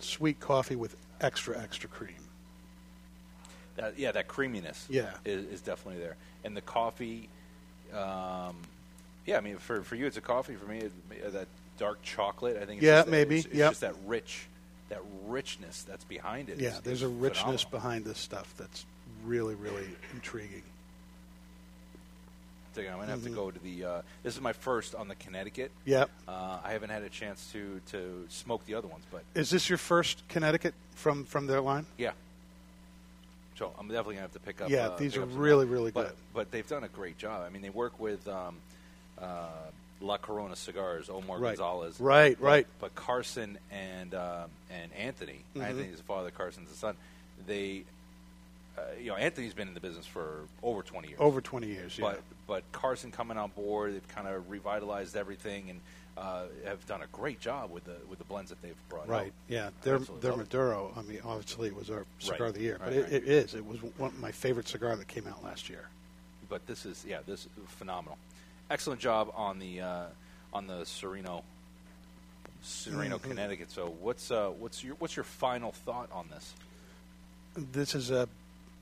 [0.00, 2.14] sweet coffee with extra extra cream.
[3.76, 5.12] that yeah, that creaminess Yeah.
[5.24, 6.16] is, is definitely there.
[6.44, 7.28] And the coffee,
[7.92, 8.56] um,
[9.26, 10.54] yeah, I mean for for you it's a coffee.
[10.54, 10.92] For me, it,
[11.26, 12.56] uh, that dark chocolate.
[12.56, 12.78] I think.
[12.78, 13.70] It's Yeah, just that- maybe, It's, it's yep.
[13.72, 14.46] just that rich,
[14.88, 16.58] that richness that's behind it.
[16.58, 17.70] Yeah, is- there's is a richness phenomenal.
[17.70, 18.86] behind this stuff that's
[19.24, 20.62] really really intriguing.
[22.78, 23.34] I'm gonna have to Mhm.
[23.34, 23.84] go to the.
[23.84, 25.70] Uh, this is my first on the Connecticut.
[25.84, 26.10] Yep.
[26.28, 29.68] Uh, I haven't had a chance to to smoke the other ones, but Is this
[29.68, 31.86] your first Connecticut from from their line?
[31.98, 32.12] yeah.
[33.56, 34.70] So I'm definitely gonna have to pick up.
[34.70, 35.74] Yeah, uh, these are really, more.
[35.74, 36.16] really but, good.
[36.32, 37.42] But they've done a great job.
[37.44, 38.56] I mean, they work with um,
[39.20, 39.48] uh,
[40.00, 41.50] La Corona Cigars, Omar Right.
[41.58, 42.00] Gonzalez.
[42.00, 42.66] Right, But- right.
[42.80, 45.62] But Carson and um, and Anthony, Mhm.
[45.64, 46.96] Anthony's the father, Carson's the son.
[47.46, 47.84] They,
[48.78, 51.20] uh, you know, Anthony's been in the business for over 20 years.
[51.20, 52.12] Over 20 years, yeah.
[52.12, 55.80] But but Carson coming on board, they've kind of revitalized everything and
[56.18, 59.08] uh, have done a great job with the with the blends that they've brought out.
[59.08, 59.32] Right.
[59.46, 59.70] Yeah.
[59.82, 60.34] Their their.
[60.36, 60.92] Maduro.
[60.96, 63.12] I mean, obviously, it was our cigar Right, of the year, but right, it, right.
[63.12, 63.54] it is.
[63.54, 65.88] It was one of my favorite cigar that came out last year.
[66.48, 68.18] But this is yeah, this is phenomenal.
[68.68, 70.04] Excellent job on the uh,
[70.52, 71.44] on the Serino
[72.64, 73.22] Serino, Mhm.
[73.22, 73.70] Connecticut.
[73.70, 76.52] So what's uh, what's your what's your final thought on this?
[77.56, 78.28] This is a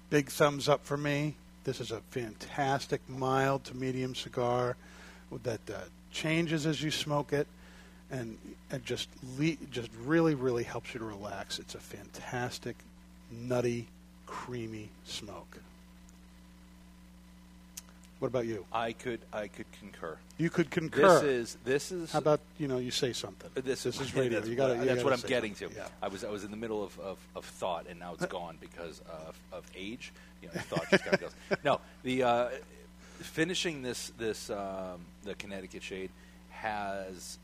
[0.08, 1.36] big thumbs up for me.
[1.64, 4.76] This is a fantastic mild to medium cigar
[5.42, 5.80] that uh,
[6.10, 7.46] changes as you smoke it,
[8.10, 8.38] and
[8.70, 11.58] it just le- just really really helps you to relax.
[11.58, 12.76] It's a fantastic,
[13.30, 13.86] nutty,
[14.26, 15.58] creamy smoke.
[18.18, 18.66] What about you?
[18.72, 20.18] I could I could concur.
[20.38, 21.20] You could concur.
[21.20, 23.48] This is this is How about you know you say something?
[23.54, 24.38] This, This is radio.
[24.40, 25.68] That's, You gotta- what, that's what I'm getting to.
[25.74, 25.86] Yeah.
[26.02, 28.56] I was I was in the middle of, of, of thought, and now it's gone
[28.60, 30.12] because of, of age.
[30.42, 31.32] You know, thought just kind of goes.
[31.64, 32.48] No, the uh,
[33.20, 36.10] finishing this this um, the Connecticut shade
[36.50, 37.38] has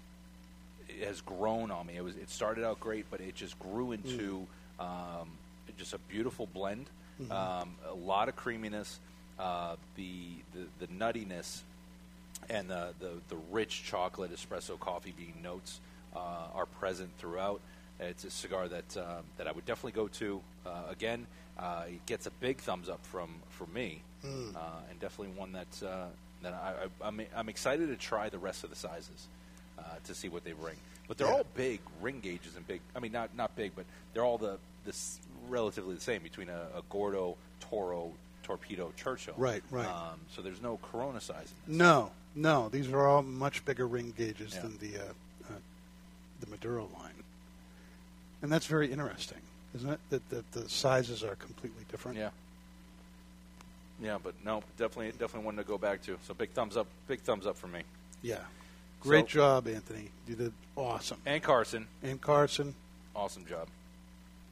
[1.07, 1.97] has grown on me.
[1.97, 4.47] It was it started out great, but it just grew into
[4.81, 5.31] um,
[5.79, 6.87] just a beautiful blend.
[7.23, 7.31] Mhm.
[7.31, 8.99] Um, a lot of creaminess,
[9.39, 11.61] uh, the, the the nuttiness,
[12.51, 15.81] and the, the, the rich chocolate espresso coffee bean notes
[16.15, 16.19] uh,
[16.55, 17.61] are present throughout.
[18.01, 21.27] It's a cigar that um, that I would definitely go to uh, again.
[21.59, 24.57] Uh, it gets a big thumbs up from from me, Mm.
[24.57, 24.59] uh,
[24.91, 26.07] and definitely one that uh,
[26.43, 29.29] that I, I, I'm I'm excited to try the rest of the sizes
[29.79, 30.77] uh, to see what they bring.
[31.07, 31.35] But they're Yeah.
[31.35, 32.81] all big ring gauges and big.
[32.97, 36.67] I mean, not not big, but they're all the this relatively the same between a,
[36.77, 38.13] a Gordo, Toro,
[38.45, 39.35] Torpedo, Churchill.
[39.37, 39.87] Right, right.
[39.87, 41.53] Um, so there's no Corona size.
[41.67, 41.79] in this.
[41.79, 42.69] No, no.
[42.69, 44.61] These are all much bigger ring gauges Yeah.
[44.63, 45.03] than the uh,
[45.51, 45.53] uh,
[46.41, 47.13] the Maduro line,
[48.43, 49.39] and that's very interesting,
[49.75, 50.01] isn't it?
[50.11, 52.19] That, that the sizes are completely different.
[52.19, 52.31] Yeah.
[54.03, 56.19] Yeah, but no, definitely, definitely one to go back to.
[56.27, 57.83] So big thumbs up, big thumbs up for me.
[58.23, 58.41] Yeah.
[59.01, 60.11] Great So- job, Anthony.
[60.27, 61.19] You did awesome.
[61.27, 62.75] And Carson, And Carson,
[63.15, 63.69] awesome job,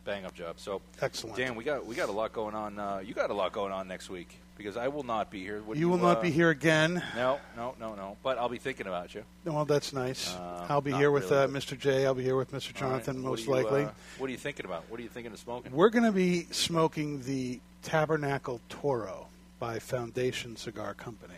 [0.05, 0.59] bang up job.
[0.59, 1.37] So excellent.
[1.37, 2.79] Dan, we got we got a lot going on.
[2.79, 4.39] Uh, you got a lot going on next week.
[4.57, 5.63] because I will not be here.
[5.63, 7.03] Would You will not uh, be here again.
[7.17, 8.17] No, no, no, no.
[8.23, 9.25] But I'll be thinking about you.
[9.45, 10.35] Well, that's nice.
[10.35, 11.45] Uh, I'll be here with really.
[11.45, 11.79] uh, Mr.
[11.79, 12.07] J.
[12.07, 12.75] I'll be here with Mr.
[12.75, 13.85] Jonathan, What most you, likely.
[13.85, 14.85] uh, what are you thinking about?
[14.89, 15.73] What are you thinking of smoking?
[15.73, 19.27] We're going to be smoking the Tabernacle Toro
[19.59, 21.35] by Foundation Cigar Company.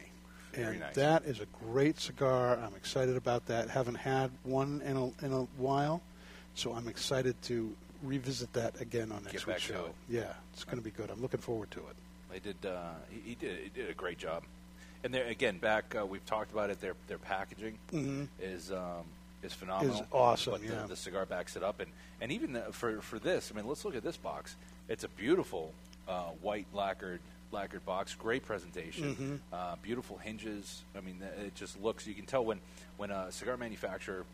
[0.52, 0.94] Very and nice.
[0.94, 2.58] that is a great cigar.
[2.58, 3.68] I'm excited about that.
[3.70, 6.00] Haven't had one in a, in a while,
[6.54, 7.74] so I'm excited to
[8.04, 9.86] revisit that again on next Get week's show.
[9.86, 9.94] it.
[10.14, 11.10] Yeah, it's going to be good.
[11.10, 11.96] I'm looking forward to it.
[12.30, 12.56] They did.
[12.66, 13.58] Uh, he, he did.
[13.62, 14.42] He did a great job.
[15.02, 16.80] And there again, back uh, we've talked about it.
[16.80, 18.28] Their their packaging Mhm.
[18.40, 19.04] is um,
[19.42, 19.96] is phenomenal.
[20.00, 20.82] Is awesome, But yeah.
[20.82, 21.90] the, the cigar backs it up, and
[22.20, 24.56] and even the, for for this, I mean, let's look at this box.
[24.88, 25.72] It's a beautiful
[26.08, 27.20] uh, white lacquered
[27.52, 28.14] lacquered box.
[28.14, 29.14] Great presentation.
[29.52, 29.56] Mhm.
[29.56, 30.82] Uh, beautiful hinges.
[30.96, 32.06] I mean, it just looks.
[32.06, 32.60] You can tell when
[32.96, 34.24] when a cigar manufacturer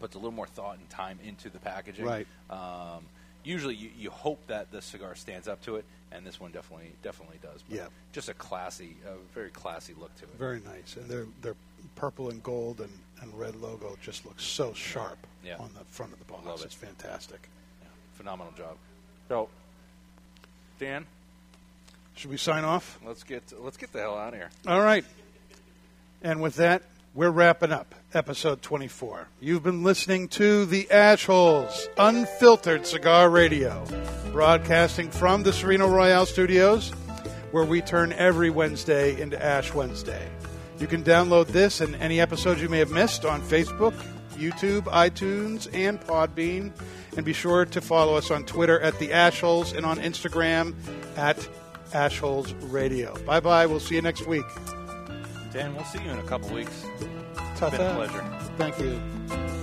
[0.00, 2.04] puts a little more thought and time into the packaging.
[2.04, 2.26] Right.
[2.50, 3.04] Um,
[3.44, 6.92] usually, you, you hope that the cigar stands up to it, and this one definitely
[7.02, 7.62] definitely does.
[7.68, 7.86] But Yeah.
[8.12, 10.30] Just a classy, a very classy look to it.
[10.38, 10.96] Very nice.
[10.96, 11.54] And their their
[11.94, 12.90] purple and gold and,
[13.22, 15.56] and red logo just looks so sharp Yeah.
[15.58, 16.44] on the front of the box.
[16.46, 16.66] Love it.
[16.66, 17.48] It's fantastic.
[18.14, 18.76] Phenomenal job.
[19.28, 19.48] So,
[20.80, 21.06] Dan,
[22.16, 22.98] Should we sign off?
[23.06, 24.50] let's get let's get the hell out of here.
[24.66, 25.04] All right.
[26.22, 26.82] And with that,
[27.18, 29.26] we're wrapping up episode 24.
[29.40, 33.84] You've been listening to the Ashholes, Unfiltered Cigar Radio,
[34.30, 36.90] broadcasting from the Serino Royale Studios,
[37.50, 40.28] where we turn every Wednesday into Ash Wednesday.
[40.78, 43.94] You can download this and any episodes you may have missed on Facebook,
[44.36, 46.70] YouTube, iTunes, and Podbean.
[47.16, 50.72] And be sure to follow us on Twitter at the Ashholes and on Instagram
[51.16, 51.36] at
[51.90, 53.12] Ashholes Radio.
[53.24, 53.66] Bye bye.
[53.66, 54.46] We'll see you next week.
[55.52, 56.84] Dan, we'll see you in a couple weeks.
[57.56, 58.24] Tough Been a pleasure.
[58.58, 59.57] Thank you.